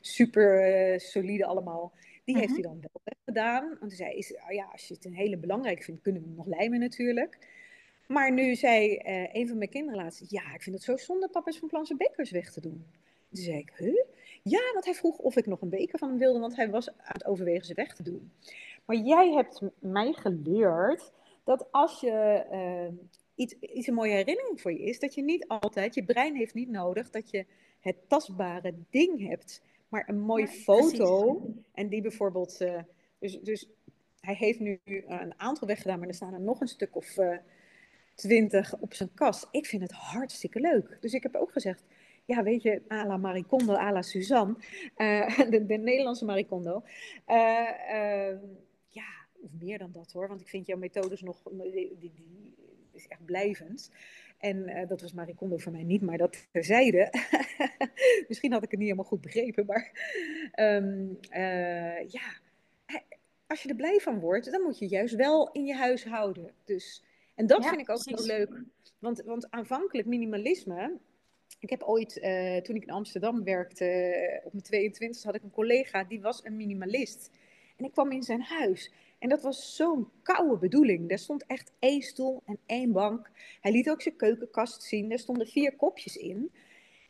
[0.00, 1.92] super solide allemaal.
[2.24, 3.68] Die heeft hij dan wel gedaan.
[3.68, 6.28] Want hij zei, is, oh ja, als je het een hele belangrijke vindt, kunnen we
[6.28, 7.38] hem nog lijmen natuurlijk.
[8.06, 9.00] Maar nu zei
[9.32, 11.86] een van mijn kinderen laatst, ja, ik vind het zo zonde, papa is van plan
[11.86, 12.84] zijn bekers weg te doen.
[13.30, 14.04] Toen zei ik, huh?
[14.42, 16.88] Ja, want hij vroeg of ik nog een beker van hem wilde, want hij was
[16.88, 18.32] aan het overwegen ze weg te doen.
[18.84, 21.12] Maar jij hebt mij geleerd
[21.44, 22.98] dat als je uh,
[23.34, 26.54] iets, iets een mooie herinnering voor je is, dat je niet altijd, je brein heeft
[26.54, 27.46] niet nodig dat je
[27.80, 31.34] het tastbare ding hebt, maar een mooie ja, foto.
[31.34, 31.62] Precies.
[31.72, 32.80] En die bijvoorbeeld, uh,
[33.18, 33.68] dus, dus
[34.20, 37.36] hij heeft nu een aantal weggedaan, maar er staan er nog een stuk of uh,
[38.14, 39.48] twintig op zijn kast.
[39.50, 40.98] Ik vind het hartstikke leuk.
[41.00, 41.84] Dus ik heb ook gezegd,
[42.30, 44.56] ja, weet je, à la Marie Kondo, à la Suzanne,
[44.96, 46.82] uh, de, de, Nederlandse Marie Kondo.
[47.28, 47.36] Uh,
[47.92, 48.38] uh,
[48.88, 49.08] ja,
[49.40, 52.54] of meer dan dat hoor, want ik vind jouw methodes nog, die, die, die
[52.92, 53.90] is echt blijvend.
[54.38, 57.12] En dat was Marie Kondo voor mij niet, maar dat terzijde.
[58.28, 59.90] Misschien had ik het niet helemaal goed begrepen, maar
[60.54, 61.18] um,
[62.06, 62.38] ja,
[63.46, 66.50] als je er blij van wordt, dan moet je juist wel in je huis houden.
[66.64, 67.04] Dus,
[67.34, 68.26] en dat ja, vind ik ook precies.
[68.26, 68.62] zo leuk.
[68.98, 70.98] Want, want aanvankelijk minimalisme,
[71.58, 75.42] ik heb ooit, uh, toen ik in Amsterdam werkte, uh, op mijn 22 had ik
[75.42, 77.30] een collega, die was een minimalist.
[77.76, 78.92] En ik kwam in zijn huis.
[79.18, 81.08] En dat was zo'n koude bedoeling.
[81.08, 83.30] Daar stond echt één stoel en één bank.
[83.60, 85.08] Hij liet ook zijn keukenkast zien.
[85.08, 86.52] Daar stonden vier kopjes in.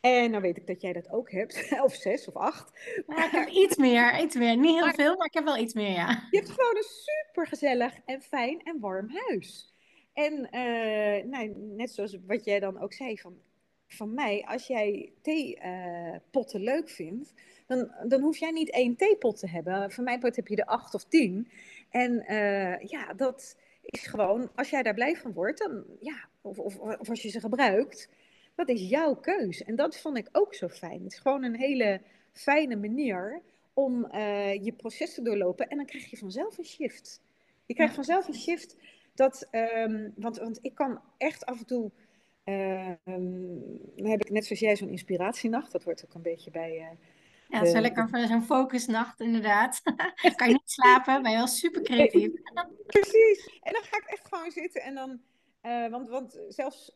[0.00, 1.68] En nou weet ik dat jij dat ook hebt.
[1.84, 2.72] Of zes of acht.
[3.06, 4.56] Ja, ik heb iets meer, iets meer.
[4.56, 6.26] Niet heel maar, veel, maar ik heb wel iets meer, ja.
[6.30, 9.74] Je hebt gewoon een super gezellig en fijn en warm huis.
[10.12, 13.38] En uh, nou, net zoals wat jij dan ook zei, van
[13.92, 17.32] van mij, als jij theepotten uh, leuk vindt,
[17.66, 19.90] dan, dan hoef jij niet één theepot te hebben.
[19.90, 21.50] Van mij heb je er acht of tien.
[21.90, 26.58] En uh, ja, dat is gewoon, als jij daar blij van wordt, dan ja, of,
[26.58, 28.08] of, of als je ze gebruikt,
[28.54, 29.62] dat is jouw keus.
[29.62, 31.02] En dat vond ik ook zo fijn.
[31.02, 32.00] Het is gewoon een hele
[32.32, 33.42] fijne manier
[33.74, 35.68] om uh, je proces te doorlopen.
[35.68, 37.20] En dan krijg je vanzelf een shift.
[37.66, 38.76] Je krijgt vanzelf een shift.
[39.14, 41.90] Dat, um, want, want ik kan echt af en toe.
[42.44, 45.72] Um, dan heb ik net zoals jij zo'n inspiratienacht.
[45.72, 46.76] Dat wordt ook een beetje bij.
[46.78, 46.86] Uh,
[47.48, 49.82] ja, zo lekker voor zo'n focusnacht, inderdaad.
[50.36, 52.30] kan je niet slapen, ben je wel super creatief.
[52.86, 53.58] Precies.
[53.60, 55.20] En dan ga ik echt gewoon zitten en dan.
[55.62, 56.92] Uh, want, want zelfs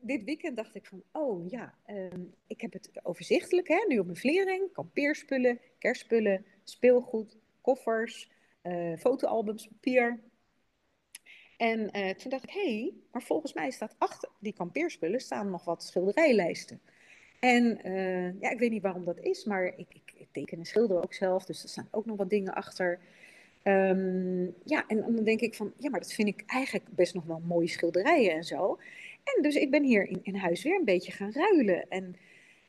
[0.00, 4.04] dit weekend dacht ik van, oh ja, um, ik heb het overzichtelijk, hè, nu op
[4.04, 8.30] mijn vliering, kampeerspullen, kerstspullen, speelgoed, koffers,
[8.98, 10.22] fotoalbums, papier.
[11.64, 15.50] En uh, toen dacht ik, hé, hey, maar volgens mij staat achter die kampeerspullen staan
[15.50, 16.80] nog wat schilderijlijsten.
[17.40, 21.02] En uh, ja, ik weet niet waarom dat is, maar ik, ik, teken en schilder
[21.02, 22.98] ook zelf, dus er staan ook nog wat dingen achter.
[23.62, 27.24] Um, ja, en, dan denk ik van, ja, maar dat vind ik eigenlijk best nog
[27.24, 28.78] wel mooie schilderijen en zo.
[29.24, 31.88] En dus ik ben hier in, in huis weer een beetje gaan ruilen.
[31.88, 32.16] En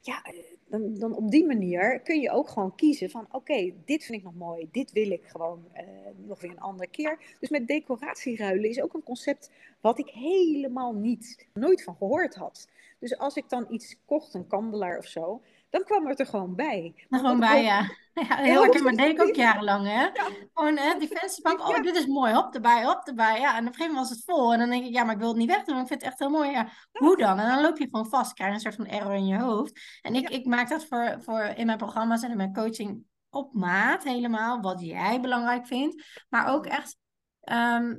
[0.01, 0.25] ja,
[0.67, 4.23] dan, dan op die manier kun je ook gewoon kiezen van oké, dit vind ik
[4.23, 5.81] nog mooi, dit wil ik gewoon uh,
[6.15, 7.19] nog weer een andere keer.
[7.39, 9.51] Dus met decoratieruilen is ook een concept
[9.81, 12.67] wat ik helemaal niet, nooit van gehoord had.
[12.99, 16.55] Dus als ik dan iets kocht, een kandelaar of zo, dan kwam het er gewoon
[16.55, 17.05] bij.
[17.09, 17.79] Gewoon bij, ja.
[18.27, 18.35] ja.
[18.35, 20.09] Heel erg, maar deed ik ook jarenlang, hè.
[20.53, 23.39] Gewoon, hè, die vensterbank, oh, dit is mooi, hop, erbij, hop, erbij.
[23.39, 24.53] Ja, en op een gegeven moment was het vol.
[24.53, 26.19] En dan denk ik, ja, maar ik wil het niet wegdoen, ik vind het echt
[26.19, 26.51] heel mooi.
[26.51, 27.39] Ja, hoe dan?
[27.39, 29.99] En dan loop je gewoon vast, krijg je een soort van error in je hoofd.
[30.01, 33.53] En ik, ik maak dat voor, voor in mijn programma's en in mijn coaching op
[33.53, 36.23] maat helemaal, wat jij belangrijk vindt.
[36.29, 36.97] Maar ook echt...
[37.41, 37.93] Ehm,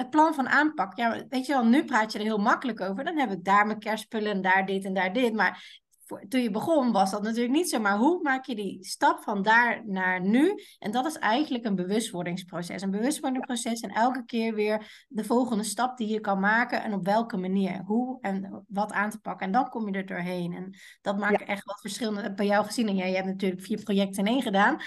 [0.00, 0.96] het plan van aanpak.
[0.96, 3.04] Ja, weet je wel, nu praat je er heel makkelijk over.
[3.04, 5.34] Dan heb ik daar mijn kerstspullen en daar dit en daar dit.
[5.34, 5.80] Maar
[6.28, 7.80] toen je begon was dat natuurlijk niet zo.
[7.80, 10.54] Maar hoe maak je die stap van daar naar nu?
[10.78, 12.82] En dat is eigenlijk een bewustwordingsproces.
[12.82, 16.82] Een bewustwordingsproces en elke keer weer de volgende stap die je kan maken.
[16.82, 17.82] En op welke manier.
[17.84, 19.46] Hoe en wat aan te pakken.
[19.46, 20.52] En dan kom je er doorheen.
[20.52, 22.34] En dat maakt echt wat verschillende.
[22.34, 22.88] Bij jou gezien.
[22.88, 24.78] En jij, hebt natuurlijk vier projecten in één gedaan.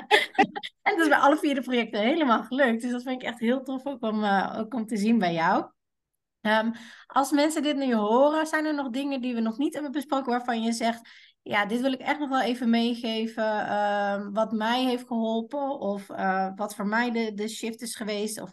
[0.82, 2.82] en dat is bij alle vier de projecten helemaal gelukt.
[2.82, 5.32] Dus dat vind ik echt heel tof ook om, uh, ook om te zien bij
[5.32, 5.76] jou.
[6.40, 6.72] Um,
[7.06, 10.30] als mensen dit nu horen, zijn er nog dingen die we nog niet hebben besproken
[10.30, 11.08] waarvan je zegt,
[11.42, 16.08] ja, dit wil ik echt nog wel even meegeven, um, wat mij heeft geholpen of
[16.08, 18.52] uh, wat voor mij de, de shift is geweest of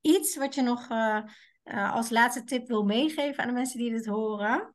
[0.00, 1.22] iets wat je nog uh,
[1.64, 4.74] uh, als laatste tip wil meegeven aan de mensen die dit horen?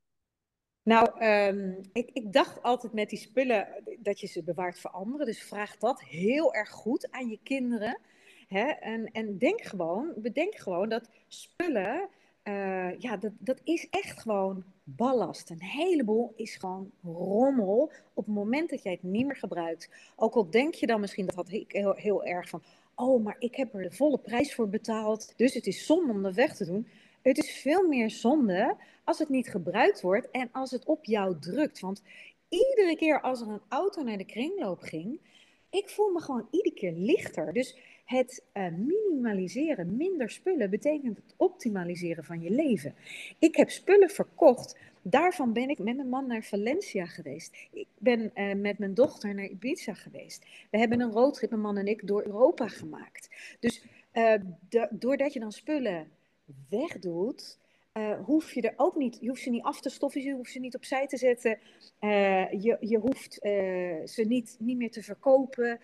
[0.84, 5.26] Nou, um, ik, ik, dacht altijd met die spullen dat je ze bewaart voor anderen.
[5.26, 7.99] Dus vraag dat heel erg goed aan je kinderen.
[8.47, 8.66] Hè?
[8.68, 12.10] En, en denk gewoon, bedenk gewoon dat spullen
[12.48, 15.50] uh, ja, dat, dat is echt gewoon ballast.
[15.50, 19.89] Een heleboel is gewoon rommel op het moment dat jij het niet meer gebruikt.
[20.16, 22.64] Ook al denk je dan misschien, dat had ik heel, heel erg van,
[22.95, 26.24] oh, maar ik heb er de volle prijs voor betaald, dus het is zonde om
[26.24, 26.88] dat weg te doen.
[27.22, 31.39] Het is veel meer zonde als het niet gebruikt wordt en als het op jou
[31.39, 31.80] drukt.
[31.80, 32.04] Want
[32.50, 35.20] iedere keer als er een auto naar de kringloop ging,
[35.70, 37.54] ik voel me gewoon iedere keer lichter.
[37.54, 37.78] Dus
[38.08, 42.95] het uh, minimaliseren, minder spullen, betekent het optimaliseren van je leven.
[43.39, 44.78] Ik heb spullen verkocht.
[45.01, 47.55] Daarvan ben ik met mijn man naar Valencia geweest.
[47.72, 50.45] Ik ben uh, met mijn dochter naar Ibiza geweest.
[50.70, 53.30] We hebben een roadtrip, mijn man en ik, door Europa gemaakt.
[53.60, 53.84] Dus
[54.14, 54.34] uh,
[54.89, 56.08] doordat je dan spullen
[56.70, 57.58] wegdoet,
[57.98, 60.52] uh, hoef je er ook niet, je hoeft ze niet af te stoffen, je hoeft
[60.52, 61.60] ze niet opzij te zetten.
[62.00, 65.80] Uh, je, je hoeft uh, ze niet, niet meer te verkopen.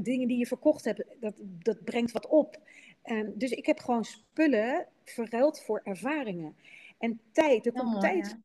[0.00, 2.58] dingen die je verkocht hebt, dat, dat brengt wat op.
[3.04, 6.56] Um, dus ik heb gewoon spullen verruild voor ervaringen.
[6.98, 8.26] En tijd, er komt tijd.
[8.26, 8.40] Ja.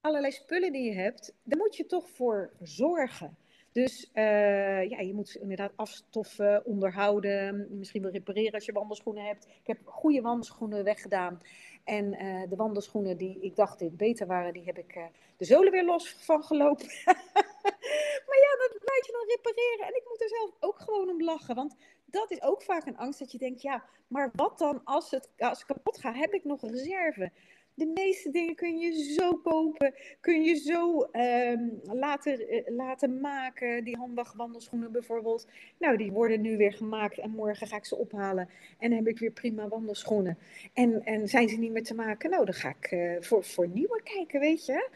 [0.00, 3.36] Allerlei spullen die je hebt, daar moet je toch voor zorgen.
[3.72, 9.46] Dus uh, ja, je moet inderdaad afstoffen, onderhouden, misschien wel repareren als je wandelschoenen hebt.
[9.46, 11.42] Ik heb goede wandelschoenen weggedaan.
[11.84, 15.04] En uh, de wandelschoenen die ik dacht dit beter waren, die heb ik uh,
[15.36, 16.86] de zolen weer los van gelopen.
[18.26, 19.86] maar ja, dat laat je dan repareren.
[19.86, 21.54] En ik moet er zelf ook gewoon om lachen.
[21.54, 25.10] Want dat is ook vaak een angst dat je denkt, ja, maar wat dan als
[25.10, 26.16] het, als het kapot gaat?
[26.16, 27.32] Heb ik nog reserve?
[27.80, 33.84] De meeste dingen kun je zo kopen, kun je zo um, laten, uh, laten maken.
[33.84, 35.46] Die handbagwandelschoenen bijvoorbeeld.
[35.78, 38.48] Nou, die worden nu weer gemaakt en morgen ga ik ze ophalen.
[38.78, 40.38] En dan heb ik weer prima wandelschoenen.
[40.74, 42.30] En, en zijn ze niet meer te maken?
[42.30, 44.88] Nou, dan ga ik uh, voor, voor nieuwe kijken, weet je.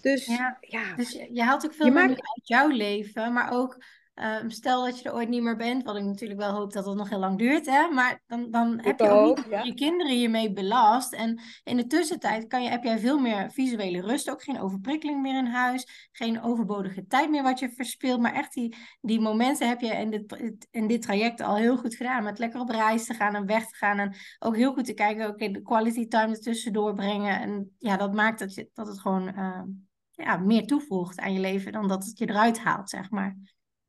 [0.00, 0.94] Dus ja, ja.
[0.96, 2.10] Dus je haalt ook veel meer maakt...
[2.10, 3.78] uit jouw leven, maar ook
[4.14, 6.86] Um, stel dat je er ooit niet meer bent, wat ik natuurlijk wel hoop dat
[6.86, 7.88] het nog heel lang duurt, hè?
[7.88, 9.62] maar dan, dan heb je ook niet ja.
[9.62, 11.12] je kinderen hiermee belast.
[11.12, 15.22] En in de tussentijd kan je, heb jij veel meer visuele rust, ook geen overprikkeling
[15.22, 19.68] meer in huis, geen overbodige tijd meer wat je verspeelt, maar echt die, die momenten
[19.68, 23.04] heb je in dit, in dit traject al heel goed gedaan, met lekker op reis
[23.04, 25.62] te gaan en weg te gaan en ook heel goed te kijken, oké, okay, de
[25.62, 27.40] quality time ertussen doorbrengen.
[27.40, 29.62] En ja, dat maakt dat, je, dat het gewoon uh,
[30.10, 33.36] ja, meer toevoegt aan je leven dan dat het je eruit haalt, zeg maar.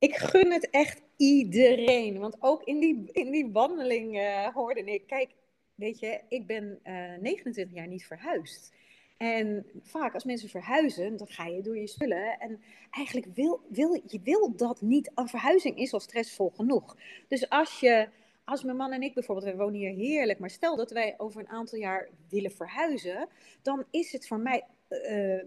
[0.03, 2.19] Ik gun het echt iedereen.
[2.19, 5.29] Want ook in die, in die wandeling uh, hoorde ik, kijk,
[5.75, 8.73] weet je, ik ben uh, 29 jaar niet verhuisd.
[9.17, 12.39] En vaak als mensen verhuizen, dan ga je door je spullen.
[12.39, 15.11] En eigenlijk wil, wil je wil dat niet.
[15.15, 16.97] Een verhuizing is al stressvol genoeg.
[17.27, 18.09] Dus als je,
[18.43, 20.39] als mijn man en ik bijvoorbeeld, we wonen hier heerlijk.
[20.39, 23.27] Maar stel dat wij over een aantal jaar willen verhuizen,
[23.61, 24.99] dan is het voor mij, uh,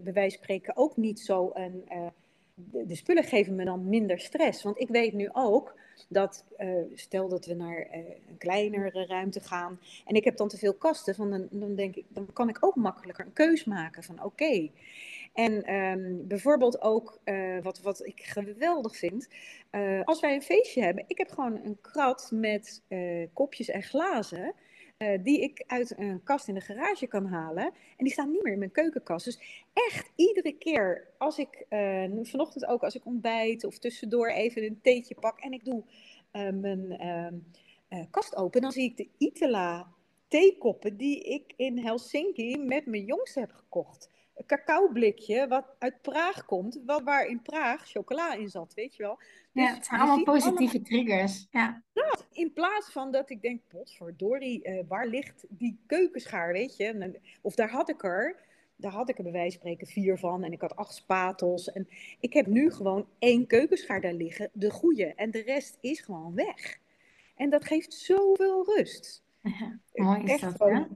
[0.03, 1.83] bij wijze van spreken, ook niet zo een
[2.57, 4.63] de, spullen geven me dan minder stress.
[4.63, 5.75] Want ik weet nu ook
[6.09, 7.95] dat, uh, stel dat we naar uh,
[8.27, 11.95] een kleinere ruimte gaan en ik heb dan te veel kasten, van dan, dan, denk
[11.95, 14.69] ik, dan kan ik ook makkelijker een keus maken van oké.
[15.33, 19.27] En um, bijvoorbeeld ook, uh, wat, wat ik geweldig vind,
[20.03, 22.81] als wij een feestje hebben, ik heb gewoon een krat met
[23.33, 24.53] kopjes en glazen.
[24.97, 27.65] Uh, die ik uit een kast in de garage kan halen.
[27.65, 29.25] En die staan niet meer in mijn keukenkast.
[29.25, 34.63] Dus echt iedere keer als ik, uh, vanochtend ook als ik ontbijt of tussendoor even
[34.63, 35.83] een theetje pak en ik doe
[36.33, 39.87] uh, mijn ehm, kast open, dan zie ik de Itala
[40.27, 44.09] theekoppen die ik in Helsinki met mijn jongste heb gekocht.
[44.45, 49.17] Cacaoblikje wat uit Praag komt, wat, waar in Praag chocola in zat, weet je wel.
[49.51, 51.47] Dus ja, het zijn allemaal positieve triggers.
[51.51, 51.83] Ja.
[52.31, 57.19] In plaats van dat ik denk, potverdorie, uh, waar ligt die keukenschaar, weet je?
[57.41, 58.35] Of daar had ik er,
[58.75, 61.71] daar had ik er bij wijze van spreken vier van en ik had acht spatels.
[61.71, 61.87] En
[62.19, 65.13] ik heb nu gewoon één keukenschaar daar liggen, de goede.
[65.15, 66.79] En de rest is gewoon weg.
[67.35, 69.23] En dat geeft zoveel rust.
[69.41, 70.87] Ja, mooi is Echt dat,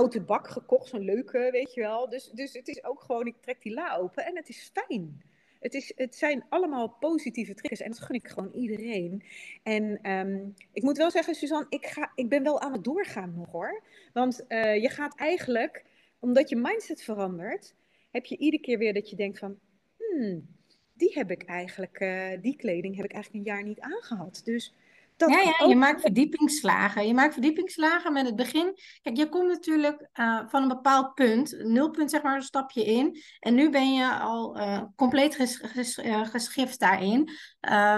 [0.00, 2.08] Oude bak gekocht, zo'n leuke, weet je wel.
[2.08, 5.22] Dus, dus het is ook gewoon, ik trek die la open en het is fijn.
[5.60, 9.22] Het, is, het zijn allemaal positieve triggers en dat gun ik gewoon iedereen.
[9.62, 13.34] En ehm, ik moet wel zeggen, Suzanne, ik, ga, ik ben wel aan het doorgaan
[13.36, 13.82] nog hoor.
[14.12, 15.84] Want uh, je gaat eigenlijk,
[16.18, 17.74] omdat je mindset verandert,
[18.10, 19.58] heb je iedere keer weer dat je denkt van,
[19.96, 20.46] hmm,
[20.94, 24.40] die heb ik eigenlijk, uh, die kleding heb ik eigenlijk een jaar niet aangehad.
[24.44, 24.74] Dus
[25.28, 27.06] ja, ja, je maakt verdiepingsslagen.
[27.06, 28.78] Je maakt verdiepingsslagen met het begin.
[29.02, 33.22] Kijk, je komt natuurlijk uh, van een bepaald punt, nulpunt zeg maar, een stapje in.
[33.38, 37.30] En nu ben je al uh, compleet ges, ges, uh, geschift daarin.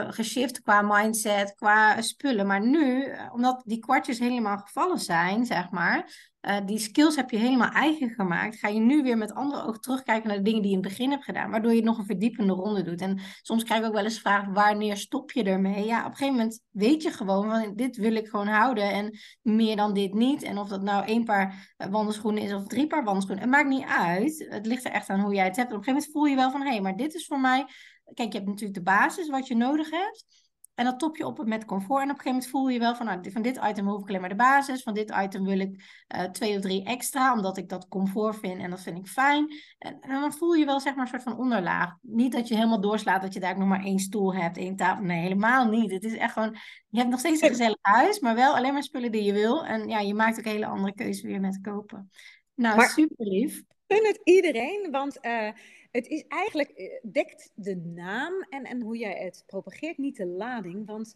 [0.09, 2.47] geshift qua mindset, qua spullen.
[2.47, 7.37] Maar nu, omdat die kwartjes helemaal gevallen zijn, zeg maar, uh, die skills heb je
[7.37, 8.59] helemaal eigen gemaakt.
[8.59, 10.93] Ga je nu weer met andere ogen terugkijken naar de dingen die je in het
[10.93, 11.51] begin hebt gedaan.
[11.51, 13.01] Waardoor je nog een verdiepende ronde doet.
[13.01, 15.85] En soms krijg ik ook wel eens vraag, wanneer stop je ermee?
[15.85, 18.93] Ja, op een gegeven moment weet je gewoon, van dit wil ik gewoon houden.
[18.93, 20.43] En meer dan dit niet.
[20.43, 23.45] En of dat nou één paar eh, wandelschoenen is of drie paar wandelschoenen.
[23.45, 24.47] Het maakt niet uit.
[24.49, 25.73] Het ligt er echt aan hoe jij het hebt.
[25.73, 27.67] op een gegeven moment voel je wel van, hé, hey, maar dit is voor mij...
[28.15, 30.42] Kijk, je hebt natuurlijk de basis, wat je nodig hebt.
[30.83, 32.03] En dan top je op met comfort.
[32.03, 34.09] En op een gegeven moment voel je wel van, nou, van dit item hoef ik
[34.09, 34.83] alleen maar de basis.
[34.83, 38.61] Van dit item wil ik uh, twee of drie extra, omdat ik dat comfort vind
[38.61, 39.47] en dat vind ik fijn.
[39.79, 41.97] En, en, dan voel je wel zeg maar een soort van onderlaag.
[42.01, 45.05] Niet dat je helemaal doorslaat dat je daar nog maar één stoel hebt, één tafel.
[45.05, 45.91] Nee, helemaal niet.
[45.91, 46.57] Het is echt gewoon,
[46.89, 49.65] je hebt nog steeds een gezellig huis, maar wel alleen maar spullen die je wil.
[49.65, 52.11] En ja, je maakt ook een hele andere keuze weer met kopen.
[52.55, 53.59] Nou, maar, super lief.
[53.59, 55.19] Ik gun het iedereen, want...
[55.27, 55.49] Uh
[55.93, 60.27] het is eigenlijk, eh, dekt de naam en, en hoe jij het propageert niet de
[60.27, 60.87] lading.
[60.87, 61.15] Want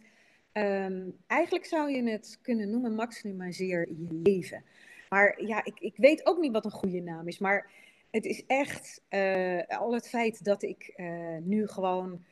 [0.53, 4.65] um, eigenlijk zou je het kunnen noemen maximaliseer je leven.
[5.09, 7.39] Maar ja, ik, ik weet ook niet wat een goede naam is.
[7.39, 7.71] Maar
[8.11, 12.25] het is echt uh, al het feit dat ik uh, nu gewoon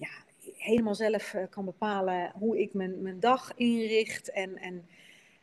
[0.00, 0.10] ja,
[0.56, 4.30] helemaal zelf kan bepalen hoe ik mijn, mijn dag inricht.
[4.30, 4.88] En, en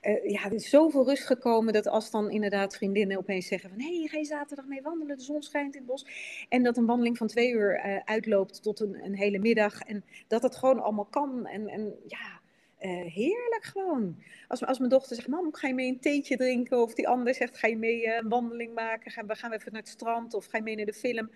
[0.01, 3.79] uh, ja, er is zoveel rust gekomen dat als dan inderdaad vriendinnen opeens zeggen van...
[3.79, 6.05] hé, hey, ga je zaterdag mee wandelen, de zon schijnt in het bos.
[6.49, 9.81] En dat een wandeling van twee uur uh, uitloopt tot een, een, hele middag.
[9.81, 11.47] En dat het gewoon allemaal kan.
[11.47, 12.39] En, en ja,
[12.81, 14.23] uh, heerlijk gewoon.
[14.47, 16.81] Als, als mijn dochter zegt, mam, ga je mee een theetje drinken?
[16.81, 19.11] Of die ander zegt, ga je mee een wandeling maken?
[19.11, 20.33] Gaan we, gaan even naar het strand?
[20.33, 21.29] Of ga je mee naar de film?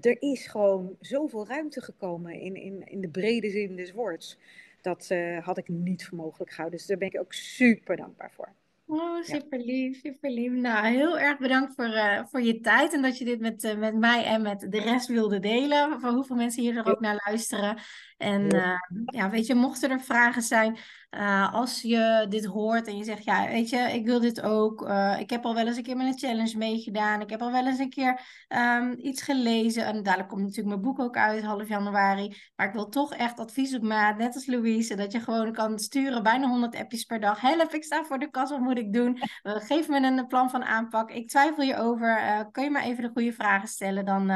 [0.00, 4.38] er is gewoon zoveel ruimte gekomen in, in, in de brede zin des woords.
[4.84, 6.78] Dat uh, had ik niet voor mogelijk gehouden.
[6.78, 8.52] Dus daar ben ik ook super dankbaar voor.
[8.86, 10.52] Oh, super lief, super lief.
[10.52, 13.76] Nou, heel erg bedankt voor, uh, voor je tijd en dat je dit met, uh,
[13.76, 16.00] met mij en met de rest wilde delen.
[16.00, 17.78] Voor hoeveel mensen hier er ook naar luisteren.
[18.16, 20.76] En uh, ja, weet je, mochten er vragen zijn,
[21.14, 24.88] uh, als je dit hoort en je zegt, ja, weet je, ik wil dit ook.
[24.88, 27.20] Uh, ik heb al wel eens een keer met een challenge meegedaan.
[27.20, 29.84] Ik heb al wel eens een keer um, iets gelezen.
[29.84, 32.36] En dadelijk komt natuurlijk mijn boek ook uit, half januari.
[32.56, 35.78] Maar ik wil toch echt advies op maat, net als Louise, dat je gewoon kan
[35.78, 37.40] sturen, bijna 100 appjes per dag.
[37.40, 39.18] Help, ik sta voor de kast, wat moet ik doen?
[39.42, 41.10] geef me een plan van aanpak.
[41.10, 42.48] Ik twijfel je over.
[42.52, 44.04] kun je maar even de goede vragen stellen?
[44.04, 44.26] Dan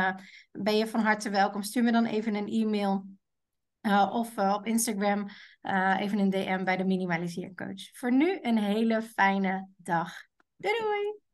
[0.53, 1.63] ben je van harte welkom.
[1.63, 3.07] Stuur me dan even een e-mail.
[3.83, 5.29] Uh, of uh, op Instagram
[5.63, 7.91] uh, even een DM bij de Minimaliseercoach.
[7.93, 10.13] Voor nu een hele fijne dag.
[10.57, 11.27] Doei doei!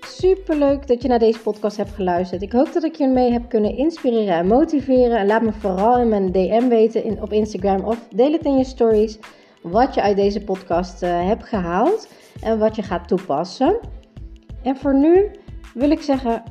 [0.00, 2.42] Superleuk dat je naar deze podcast hebt geluisterd.
[2.42, 5.18] Ik hoop dat ik je mee heb kunnen inspireren en motiveren.
[5.18, 8.56] En laat me vooral in mijn DM weten in, op Instagram of deel het in
[8.56, 9.18] je stories
[9.62, 12.08] wat je uit deze podcast hebt gehaald
[12.42, 13.78] en wat je gaat toepassen.
[14.62, 15.30] En voor nu
[15.74, 16.42] wil ik zeggen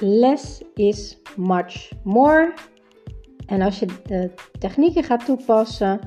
[0.00, 2.54] less is much more.
[3.46, 6.00] En als je de technieken gaat toepassen,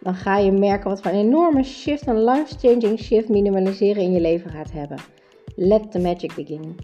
[0.00, 4.20] dan ga je merken wat voor een enorme shift, een life-changing shift minimaliseren in je
[4.20, 4.98] leven gaat hebben.
[5.54, 6.76] Let the magic begin.